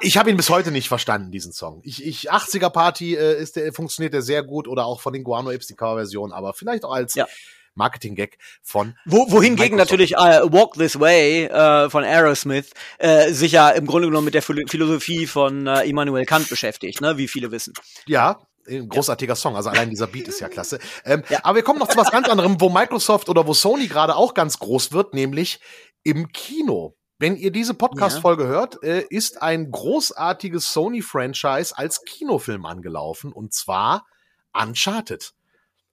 [0.00, 1.82] ich habe ihn bis heute nicht verstanden, diesen Song.
[1.84, 5.22] Ich, ich 80er Party äh, ist der, funktioniert der sehr gut oder auch von den
[5.22, 7.26] Guano Apes die Coverversion, aber vielleicht auch als ja.
[7.74, 8.96] Marketing-Gag von.
[9.04, 14.08] Wo, wohingegen natürlich äh, Walk This Way äh, von Aerosmith äh, sich ja im Grunde
[14.08, 17.18] genommen mit der Philosophie von äh, Immanuel Kant beschäftigt, ne?
[17.18, 17.74] wie viele wissen.
[18.06, 20.78] Ja, ein großartiger Song, also allein dieser Beat ist ja klasse.
[21.04, 21.40] Ähm, ja.
[21.42, 24.34] Aber wir kommen noch zu was ganz anderem, wo Microsoft oder wo Sony gerade auch
[24.34, 25.60] ganz groß wird, nämlich
[26.02, 26.96] im Kino.
[27.18, 28.48] wenn ihr diese Podcast-Folge ja.
[28.48, 34.04] hört, äh, ist ein großartiges Sony-Franchise als Kinofilm angelaufen und zwar
[34.52, 35.32] Uncharted.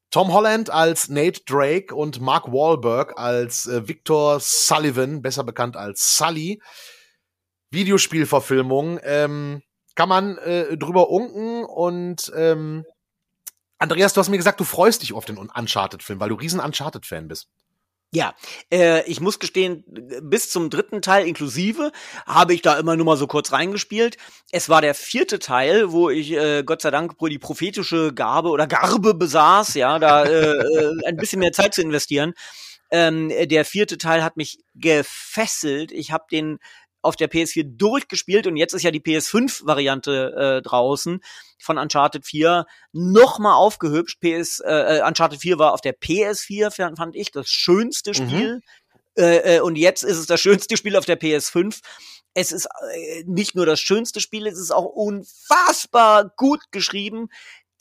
[0.09, 6.17] Tom Holland als Nate Drake und Mark Wahlberg als äh, Victor Sullivan, besser bekannt als
[6.17, 6.61] Sully.
[7.71, 8.99] Videospielverfilmung.
[9.03, 9.61] Ähm,
[10.01, 12.85] kann man äh, drüber unken und ähm,
[13.77, 17.27] Andreas, du hast mir gesagt, du freust dich auf den Uncharted-Film, weil du riesen Uncharted-Fan
[17.27, 17.49] bist.
[18.11, 18.33] Ja,
[18.73, 19.83] äh, ich muss gestehen,
[20.23, 21.91] bis zum dritten Teil inklusive
[22.25, 24.17] habe ich da immer nur mal so kurz reingespielt.
[24.51, 28.65] Es war der vierte Teil, wo ich äh, Gott sei Dank die prophetische Gabe oder
[28.65, 32.33] Garbe besaß, ja, da äh, äh, ein bisschen mehr Zeit zu investieren.
[32.89, 35.91] Ähm, der vierte Teil hat mich gefesselt.
[35.91, 36.57] Ich habe den
[37.01, 41.21] auf der PS4 durchgespielt und jetzt ist ja die PS5-Variante äh, draußen
[41.59, 44.19] von Uncharted 4 nochmal aufgehübscht.
[44.19, 48.15] PS, äh, äh, Uncharted 4 war auf der PS4, fand ich, das schönste mhm.
[48.15, 48.55] Spiel.
[48.55, 48.61] Mhm.
[49.17, 51.79] Äh, äh, und jetzt ist es das schönste Spiel auf der PS5.
[52.33, 57.27] Es ist äh, nicht nur das schönste Spiel, es ist auch unfassbar gut geschrieben.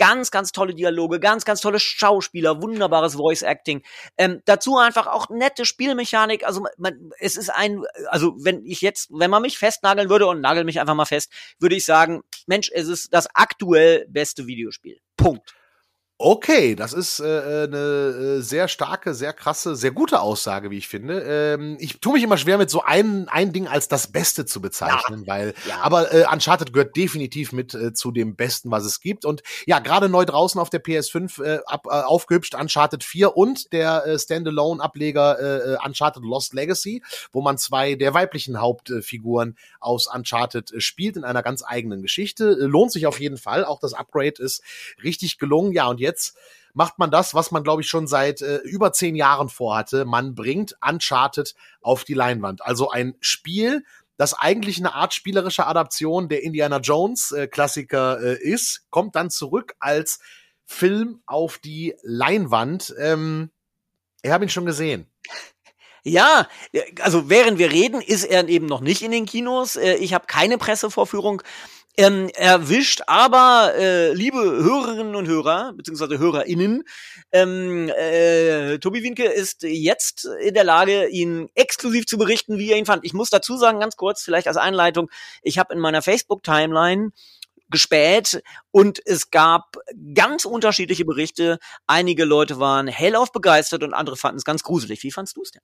[0.01, 3.83] Ganz, ganz tolle Dialoge, ganz, ganz tolle Schauspieler, wunderbares Voice Acting.
[4.17, 6.47] Ähm, dazu einfach auch nette Spielmechanik.
[6.47, 10.41] Also man, es ist ein, also wenn ich jetzt, wenn man mich festnageln würde und
[10.41, 14.99] nagel mich einfach mal fest, würde ich sagen, Mensch, es ist das aktuell beste Videospiel.
[15.19, 15.55] Punkt.
[16.23, 20.77] Okay, das ist äh, eine äh, äh, sehr starke, sehr krasse, sehr gute Aussage, wie
[20.77, 21.23] ich finde.
[21.23, 24.61] Ähm, ich tue mich immer schwer mit so ein, ein Ding als das Beste zu
[24.61, 25.27] bezeichnen, ja.
[25.27, 25.79] weil, ja.
[25.81, 29.25] aber äh, Uncharted gehört definitiv mit äh, zu dem Besten, was es gibt.
[29.25, 33.73] Und ja, gerade neu draußen auf der PS5 äh, ab, äh, aufgehübscht Uncharted 4 und
[33.73, 37.03] der äh, Standalone-Ableger äh, äh, Uncharted Lost Legacy,
[37.33, 42.57] wo man zwei der weiblichen Hauptfiguren aus Uncharted spielt in einer ganz eigenen Geschichte.
[42.59, 43.65] Lohnt sich auf jeden Fall.
[43.65, 44.63] Auch das Upgrade ist
[45.03, 45.73] richtig gelungen.
[45.73, 46.37] Ja, und jetzt jetzt
[46.75, 50.05] macht man das, was man, glaube ich, schon seit äh, über zehn Jahren vorhatte.
[50.05, 52.65] Man bringt Uncharted auf die Leinwand.
[52.65, 53.85] Also ein Spiel,
[54.17, 59.75] das eigentlich eine Art spielerische Adaption der Indiana Jones äh, äh, ist, kommt dann zurück
[59.81, 60.21] als
[60.65, 62.95] Film auf die Leinwand.
[62.99, 63.51] Ähm,
[64.23, 65.07] ich habe ihn schon gesehen.
[66.03, 66.49] Ja,
[67.01, 69.77] also während wir reden, ist er eben noch nicht in den Kinos.
[69.77, 71.43] Äh, ich habe keine Pressevorführung
[72.01, 73.03] ähm, erwischt.
[73.07, 76.83] Aber, äh, liebe Hörerinnen und Hörer, beziehungsweise HörerInnen,
[77.31, 82.79] ähm, äh, Tobi Winke ist jetzt in der Lage, ihn exklusiv zu berichten, wie er
[82.79, 83.05] ihn fand.
[83.05, 85.11] Ich muss dazu sagen, ganz kurz, vielleicht als Einleitung,
[85.43, 87.11] ich habe in meiner Facebook-Timeline
[87.69, 89.77] gespäht und es gab
[90.15, 91.59] ganz unterschiedliche Berichte.
[91.87, 95.03] Einige Leute waren hellauf begeistert und andere fanden es ganz gruselig.
[95.03, 95.63] Wie fandst du es denn?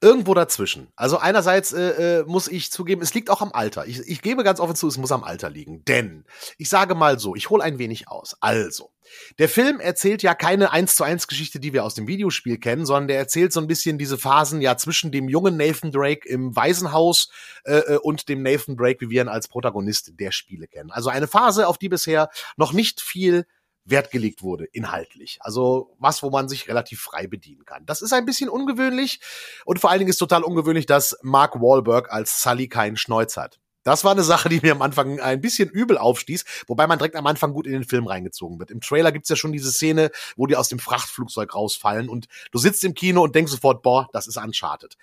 [0.00, 0.88] Irgendwo dazwischen.
[0.96, 3.86] Also einerseits äh, äh, muss ich zugeben, es liegt auch am Alter.
[3.86, 5.84] Ich, ich gebe ganz offen zu, es muss am Alter liegen.
[5.86, 6.24] Denn,
[6.58, 8.36] ich sage mal so, ich hole ein wenig aus.
[8.40, 8.90] Also,
[9.38, 12.84] der Film erzählt ja keine 1 zu 1 Geschichte, die wir aus dem Videospiel kennen,
[12.84, 16.54] sondern der erzählt so ein bisschen diese Phasen ja zwischen dem jungen Nathan Drake im
[16.54, 17.30] Waisenhaus
[17.64, 20.90] äh, äh und dem Nathan Drake, wie wir ihn als Protagonist der Spiele kennen.
[20.90, 23.46] Also eine Phase, auf die bisher noch nicht viel
[23.84, 25.38] Wert gelegt wurde, inhaltlich.
[25.40, 27.84] Also was, wo man sich relativ frei bedienen kann.
[27.86, 29.20] Das ist ein bisschen ungewöhnlich
[29.64, 33.58] und vor allen Dingen ist total ungewöhnlich, dass Mark Wahlberg als Sully keinen Schneuz hat.
[33.84, 37.16] Das war eine Sache, die mir am Anfang ein bisschen übel aufstieß, wobei man direkt
[37.16, 38.70] am Anfang gut in den Film reingezogen wird.
[38.70, 42.58] Im Trailer gibt's ja schon diese Szene, wo die aus dem Frachtflugzeug rausfallen und du
[42.58, 44.96] sitzt im Kino und denkst sofort, boah, das ist Uncharted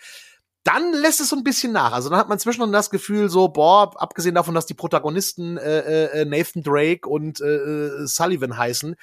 [0.64, 1.92] dann lässt es so ein bisschen nach.
[1.92, 6.06] Also dann hat man zwischendurch das Gefühl, so, boah, abgesehen davon, dass die Protagonisten äh,
[6.06, 8.96] äh, Nathan Drake und äh, äh, Sullivan heißen,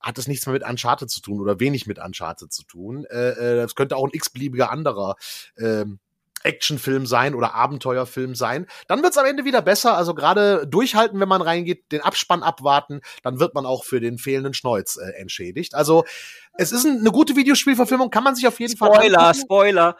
[0.00, 3.04] hat es nichts mehr mit Uncharted zu tun oder wenig mit Uncharted zu tun.
[3.04, 5.16] Äh, äh, das könnte auch ein x-beliebiger anderer
[5.56, 5.84] äh,
[6.42, 8.66] Actionfilm sein oder Abenteuerfilm sein.
[8.88, 9.96] Dann wird's am Ende wieder besser.
[9.96, 14.18] Also gerade durchhalten, wenn man reingeht, den Abspann abwarten, dann wird man auch für den
[14.18, 15.74] fehlenden Schneuz äh, entschädigt.
[15.74, 16.04] Also
[16.56, 19.34] es ist ein, eine gute Videospielverfilmung, kann man sich auf jeden Spoiler, Fall.
[19.34, 19.96] Spoiler, Spoiler.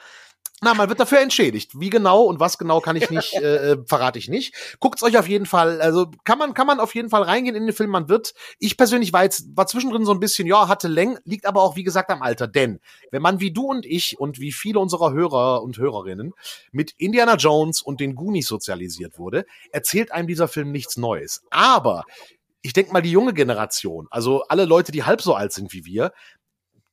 [0.62, 1.80] Na, man wird dafür entschädigt.
[1.80, 4.54] Wie genau und was genau kann ich nicht, äh, äh, verrate ich nicht.
[4.78, 7.66] Guckt's euch auf jeden Fall, also kann man, kann man auf jeden Fall reingehen in
[7.66, 7.90] den Film.
[7.90, 11.46] Man wird, ich persönlich war jetzt, war zwischendrin so ein bisschen, ja, hatte Längen, liegt
[11.46, 12.46] aber auch, wie gesagt, am Alter.
[12.46, 12.80] Denn,
[13.10, 16.34] wenn man wie du und ich und wie viele unserer Hörer und Hörerinnen
[16.72, 21.42] mit Indiana Jones und den Goonies sozialisiert wurde, erzählt einem dieser Film nichts Neues.
[21.50, 22.04] Aber
[22.62, 25.86] ich denke mal, die junge Generation, also alle Leute, die halb so alt sind wie
[25.86, 26.12] wir,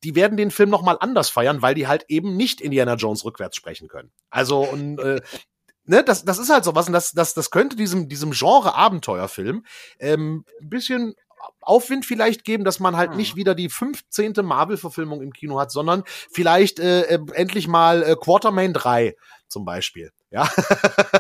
[0.04, 3.26] die werden den Film noch mal anders feiern, weil die halt eben nicht Indiana Jones
[3.26, 4.12] rückwärts sprechen können.
[4.30, 5.22] Also und äh,
[5.86, 8.76] ne, das, das ist halt so was und das, das, das könnte diesem, diesem Genre
[8.76, 9.66] Abenteuerfilm
[10.00, 11.16] ähm, ein bisschen
[11.62, 13.18] Aufwind vielleicht geben, dass man halt Hm.
[13.18, 14.34] nicht wieder die 15.
[14.44, 19.16] Marvel-Verfilmung im Kino hat, sondern vielleicht äh, äh, endlich mal äh, Quartermain 3
[19.48, 20.12] zum Beispiel.
[20.30, 20.50] Ja,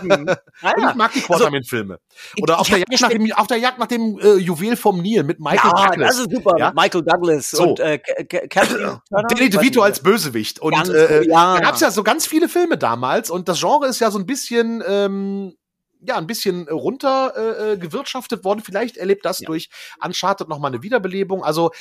[0.01, 0.27] Mhm.
[0.61, 0.89] Ah, ja.
[0.89, 1.99] ich mag die Quartermain-Filme.
[2.41, 5.01] Oder ich auf, der Jagd nach dem, auf der Jagd nach dem äh, Juwel vom
[5.01, 6.09] Nil mit Michael ja, Douglas.
[6.17, 6.57] das ist super.
[6.57, 6.73] Ja?
[6.75, 7.63] Michael Douglas So.
[7.69, 9.27] und äh, Ca- Ca- Catherine Turner.
[9.29, 10.59] Danny DeVito als Bösewicht.
[10.59, 11.55] Und Ganz äh, gut, ja.
[11.55, 14.25] da gab's ja so ganz viele Filme damals und das Genre ist ja so ein
[14.25, 15.53] bisschen, ähm,
[16.01, 18.61] ja, ein bisschen runter äh, äh, gewirtschaftet worden.
[18.63, 19.47] Vielleicht erlebt das Ja.
[19.47, 19.69] durch
[20.03, 21.43] Uncharted nochmal eine Wiederbelebung.
[21.43, 21.73] Also äh,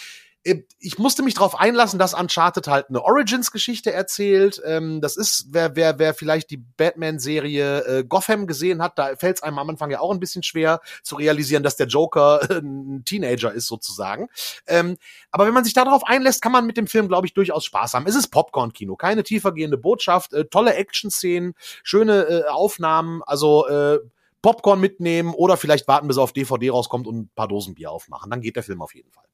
[0.78, 4.62] ich musste mich darauf einlassen, dass Uncharted halt eine Origins-Geschichte erzählt.
[4.64, 9.38] Ähm, das ist, wer, wer, wer vielleicht die Batman-Serie äh, Gotham gesehen hat, da fällt
[9.38, 13.03] es einem am Anfang ja auch ein bisschen schwer zu realisieren, dass der Joker ein
[13.05, 14.28] Teenager ist sozusagen.
[14.66, 14.97] Ähm,
[15.32, 17.94] aber wenn man sich darauf einlässt, kann man mit dem Film, glaube ich, durchaus Spaß
[17.94, 18.07] haben.
[18.07, 23.99] Es ist Popcorn-Kino, keine tiefergehende Botschaft, äh, tolle Action-Szenen, schöne äh, Aufnahmen, also äh,
[24.42, 27.90] Popcorn mitnehmen oder vielleicht warten, bis er auf DVD rauskommt und ein paar Dosen Bier
[27.90, 28.30] aufmachen.
[28.30, 29.26] Dann geht der Film auf jeden Fall.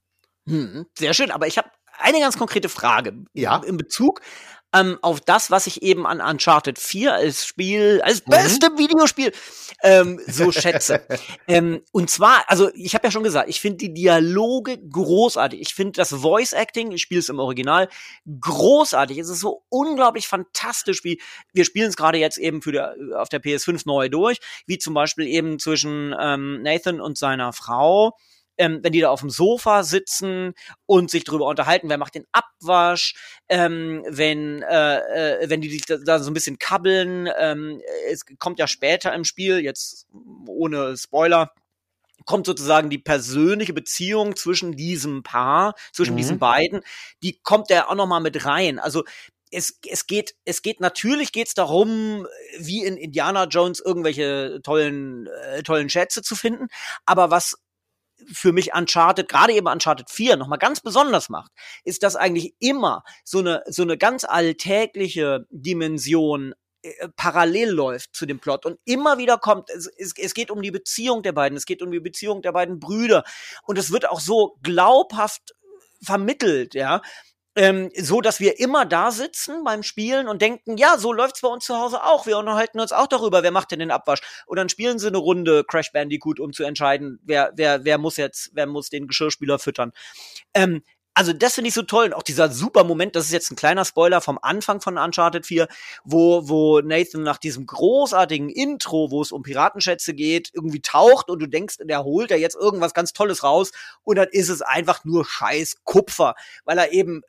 [0.47, 1.69] Hm, sehr schön, aber ich habe
[1.99, 3.13] eine ganz konkrete Frage.
[3.33, 3.57] Ja.
[3.63, 4.21] In Bezug
[4.73, 8.31] ähm, auf das, was ich eben an Uncharted 4 als Spiel, als Mhm.
[8.31, 9.31] beste Videospiel
[9.83, 11.05] ähm, so schätze.
[11.47, 15.61] ähm, und zwar, also ich habe ja schon gesagt, ich finde die Dialoge großartig.
[15.61, 17.87] Ich finde das Voice Acting, ich spiele es im Original,
[18.41, 19.19] großartig.
[19.19, 21.21] Es ist so unglaublich fantastisch, wie
[21.53, 24.95] wir spielen es gerade jetzt eben für der, auf der PS5 neu durch, wie zum
[24.95, 28.17] Beispiel eben zwischen ähm, Nathan und seiner Frau
[28.57, 30.53] ähm, wenn die da auf dem Sofa sitzen
[30.85, 33.15] und sich drüber unterhalten, wer macht den Abwasch,
[33.49, 37.29] ähm, wenn, äh, äh, wenn die sich da, da so ein bisschen kabbeln.
[37.39, 40.07] Ähm, es kommt ja später im Spiel, jetzt
[40.47, 41.51] ohne Spoiler,
[42.25, 46.17] kommt sozusagen die persönliche Beziehung zwischen diesem Paar, zwischen Mhm.
[46.17, 46.81] diesen beiden,
[47.21, 48.79] die kommt ja auch noch mal mit rein.
[48.79, 49.03] Also
[49.51, 52.27] es, es geht, es geht natürlich geht's darum,
[52.59, 56.67] wie in Indiana Jones irgendwelche tollen, äh, tollen Schätze zu finden.
[57.05, 57.57] Aber was
[58.31, 61.51] für mich Uncharted, gerade eben Uncharted 4 nochmal ganz besonders macht,
[61.83, 66.53] ist, dass eigentlich immer so eine, so eine ganz alltägliche Dimension
[66.83, 70.61] äh, parallel läuft zu dem Plot und immer wieder kommt, es, es, es geht um
[70.61, 73.23] die Beziehung der beiden, es geht um die Beziehung der beiden Brüder
[73.63, 75.53] und es wird auch so glaubhaft
[76.01, 77.01] vermittelt, ja,
[77.55, 81.47] ähm, so dass wir immer da sitzen beim Spielen und denken, ja, so läuft's bei
[81.47, 82.25] uns zu Hause auch.
[82.25, 84.21] Wir unterhalten uns auch darüber, wer macht denn den Abwasch.
[84.47, 88.17] Und dann spielen sie eine Runde Crash Bandicoot, um zu entscheiden, wer, wer, wer muss
[88.17, 89.91] jetzt, wer muss den Geschirrspüler füttern.
[90.53, 90.83] Ähm,
[91.13, 92.05] also das finde ich so toll.
[92.05, 95.45] Und auch dieser super Moment, das ist jetzt ein kleiner Spoiler vom Anfang von Uncharted
[95.45, 95.67] 4,
[96.03, 101.39] wo, wo Nathan nach diesem großartigen Intro, wo es um Piratenschätze geht, irgendwie taucht und
[101.39, 103.71] du denkst, der holt da jetzt irgendwas ganz Tolles raus
[104.03, 106.35] und dann ist es einfach nur scheiß Kupfer,
[106.65, 107.21] weil er eben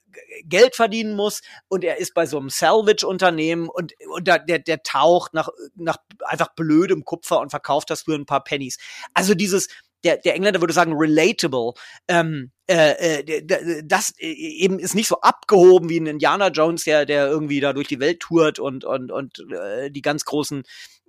[0.45, 4.83] Geld verdienen muss und er ist bei so einem Salvage-Unternehmen und, und da, der, der
[4.83, 8.79] taucht nach, nach einfach blödem Kupfer und verkauft das für ein paar Pennies.
[9.13, 9.69] Also dieses,
[10.05, 11.73] der, der Engländer würde sagen, relatable.
[12.09, 17.07] Ähm, äh, äh, das äh, eben ist nicht so abgehoben wie ein Indiana Jones, der,
[17.07, 20.63] der irgendwie da durch die Welt tourt und, und, und äh, die ganz großen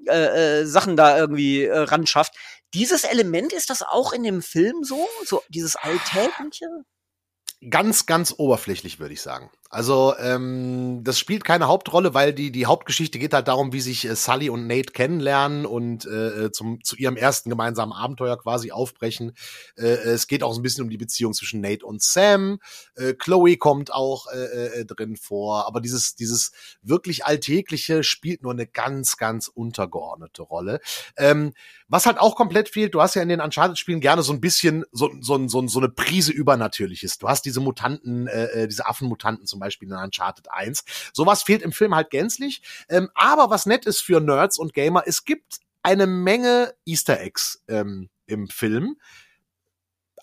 [0.07, 2.33] äh, äh, Sachen da irgendwie äh, ran schafft.
[2.73, 5.07] Dieses Element ist das auch in dem Film so?
[5.25, 6.65] So dieses Alltägliche?
[7.69, 9.49] Ganz, ganz oberflächlich, würde ich sagen.
[9.72, 14.05] Also, ähm, das spielt keine Hauptrolle, weil die, die Hauptgeschichte geht halt darum, wie sich
[14.05, 19.34] äh, Sully und Nate kennenlernen und äh, zum, zu ihrem ersten gemeinsamen Abenteuer quasi aufbrechen.
[19.76, 22.59] Äh, es geht auch so ein bisschen um die Beziehung zwischen Nate und Sam.
[22.95, 26.51] Äh, Chloe kommt auch äh, äh, drin vor, aber dieses, dieses
[26.84, 30.80] wirklich Alltägliche spielt nur eine ganz, ganz untergeordnete Rolle.
[31.18, 31.53] Ähm,
[31.88, 34.86] was halt auch komplett fehlt, du hast ja in den Uncharted-Spielen gerne so ein bisschen
[34.91, 37.20] so, so, so, so eine Prise Übernatürliches.
[37.20, 40.84] Du hast diese Mutanten, äh, äh, diese Affenmutanten zum Beispiel in Uncharted 1.
[41.14, 42.62] Sowas fehlt im Film halt gänzlich.
[42.89, 47.64] Ähm, aber was nett ist für Nerds und Gamer, es gibt eine Menge Easter Eggs
[47.70, 48.97] ähm, im Film.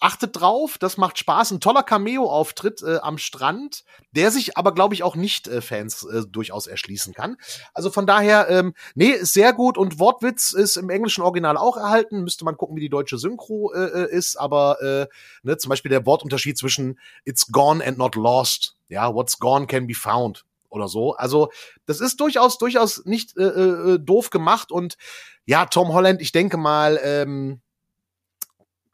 [0.01, 1.53] Achtet drauf, das macht Spaß.
[1.53, 6.03] Ein toller Cameo-Auftritt äh, am Strand, der sich aber, glaube ich, auch nicht äh, Fans
[6.03, 7.37] äh, durchaus erschließen kann.
[7.73, 11.77] Also von daher, ähm, nee, ist sehr gut und Wortwitz ist im englischen Original auch
[11.77, 12.25] erhalten.
[12.25, 15.07] Müsste man gucken, wie die deutsche Synchro äh, äh, ist, aber äh,
[15.45, 18.75] ne, zum Beispiel der Wortunterschied zwischen It's gone and not lost.
[18.93, 21.15] Ja, what's gone can be found oder so.
[21.15, 21.51] Also
[21.87, 24.97] das ist durchaus durchaus nicht äh, äh, doof gemacht und
[25.45, 27.61] ja, Tom Holland, ich denke mal, ähm,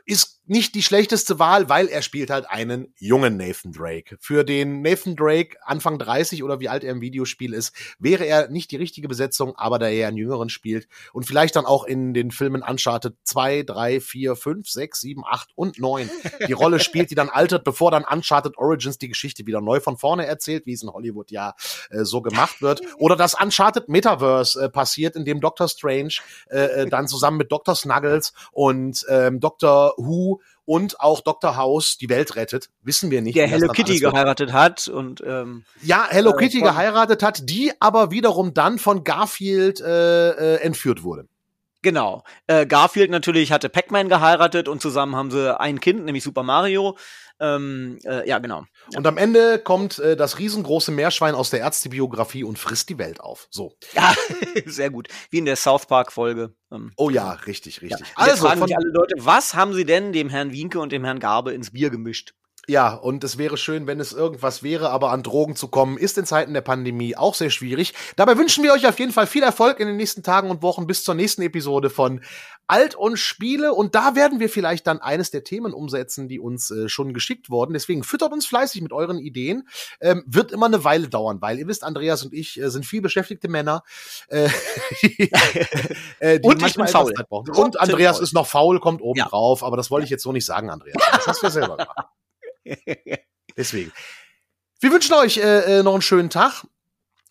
[0.06, 4.16] ist nicht die schlechteste Wahl, weil er spielt halt einen jungen Nathan Drake.
[4.20, 8.48] Für den Nathan Drake Anfang 30 oder wie alt er im Videospiel ist, wäre er
[8.48, 12.14] nicht die richtige Besetzung, aber da er einen jüngeren spielt und vielleicht dann auch in
[12.14, 16.10] den Filmen Uncharted 2, 3, 4, 5, 6, 7, 8 und 9
[16.46, 19.96] die Rolle spielt, die dann altert, bevor dann Uncharted Origins die Geschichte wieder neu von
[19.96, 21.54] vorne erzählt, wie es in Hollywood ja
[21.90, 22.80] äh, so gemacht wird.
[22.96, 26.14] Oder das Uncharted Metaverse äh, passiert, in dem Doctor Strange
[26.50, 27.74] äh, äh, dann zusammen mit Dr.
[27.74, 29.94] Snuggles und ähm, Dr.
[29.96, 30.37] Who
[30.68, 31.56] und auch Dr.
[31.56, 32.68] House die Welt rettet.
[32.82, 33.36] Wissen wir nicht.
[33.36, 38.10] Der Hello Kitty geheiratet hat und ähm, ja, Hello äh, Kitty geheiratet hat, die aber
[38.10, 41.26] wiederum dann von Garfield äh, äh, entführt wurde.
[41.82, 42.24] Genau.
[42.46, 46.96] Äh, Garfield natürlich hatte Pac-Man geheiratet und zusammen haben sie ein Kind, nämlich Super Mario.
[47.40, 48.64] Ähm, äh, ja, genau.
[48.96, 53.20] Und am Ende kommt äh, das riesengroße Meerschwein aus der Ärztebiografie und frisst die Welt
[53.20, 53.46] auf.
[53.50, 53.76] So.
[53.92, 54.12] Ja,
[54.66, 55.08] sehr gut.
[55.30, 56.54] Wie in der South Park-Folge.
[56.72, 58.06] Ähm, oh ja, richtig, richtig.
[58.08, 58.12] Ja.
[58.16, 61.20] Also, fragen mich alle Leute, was haben sie denn dem Herrn Wienke und dem Herrn
[61.20, 62.34] Garbe ins Bier gemischt?
[62.68, 66.18] Ja, und es wäre schön, wenn es irgendwas wäre, aber an Drogen zu kommen, ist
[66.18, 67.94] in Zeiten der Pandemie auch sehr schwierig.
[68.16, 70.86] Dabei wünschen wir euch auf jeden Fall viel Erfolg in den nächsten Tagen und Wochen
[70.86, 72.20] bis zur nächsten Episode von
[72.66, 73.72] Alt und Spiele.
[73.72, 77.48] Und da werden wir vielleicht dann eines der Themen umsetzen, die uns äh, schon geschickt
[77.48, 77.72] wurden.
[77.72, 79.66] Deswegen füttert uns fleißig mit euren Ideen.
[80.02, 83.00] Ähm, wird immer eine Weile dauern, weil ihr wisst, Andreas und ich äh, sind viel
[83.00, 83.82] beschäftigte Männer.
[84.28, 84.50] Äh,
[86.18, 87.14] äh, und ich bin faul.
[87.30, 89.26] Und Andreas ist noch faul, kommt oben ja.
[89.26, 89.62] drauf.
[89.62, 91.02] Aber das wollte ich jetzt so nicht sagen, Andreas.
[91.12, 92.08] Das hast du ja selber gemacht.
[93.56, 93.92] Deswegen.
[94.80, 96.64] Wir wünschen euch äh, äh, noch einen schönen Tag.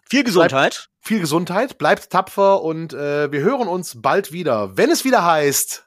[0.09, 0.51] Viel Gesundheit.
[0.51, 1.77] Bleibt, viel Gesundheit.
[1.77, 5.85] Bleibt tapfer und äh, wir hören uns bald wieder, wenn es wieder heißt.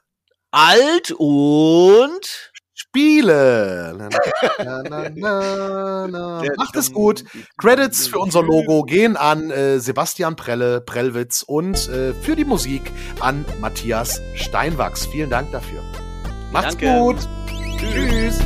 [0.51, 3.95] Alt und Spiele.
[4.59, 4.83] Na,
[5.15, 7.23] na, na, Macht es gut.
[7.57, 12.91] Credits für unser Logo gehen an äh, Sebastian Prelle, Prellwitz und äh, für die Musik
[13.19, 15.05] an Matthias Steinwachs.
[15.05, 15.81] Vielen Dank dafür.
[16.51, 16.99] Macht's Danke.
[16.99, 17.17] gut.
[17.77, 18.39] Tschüss.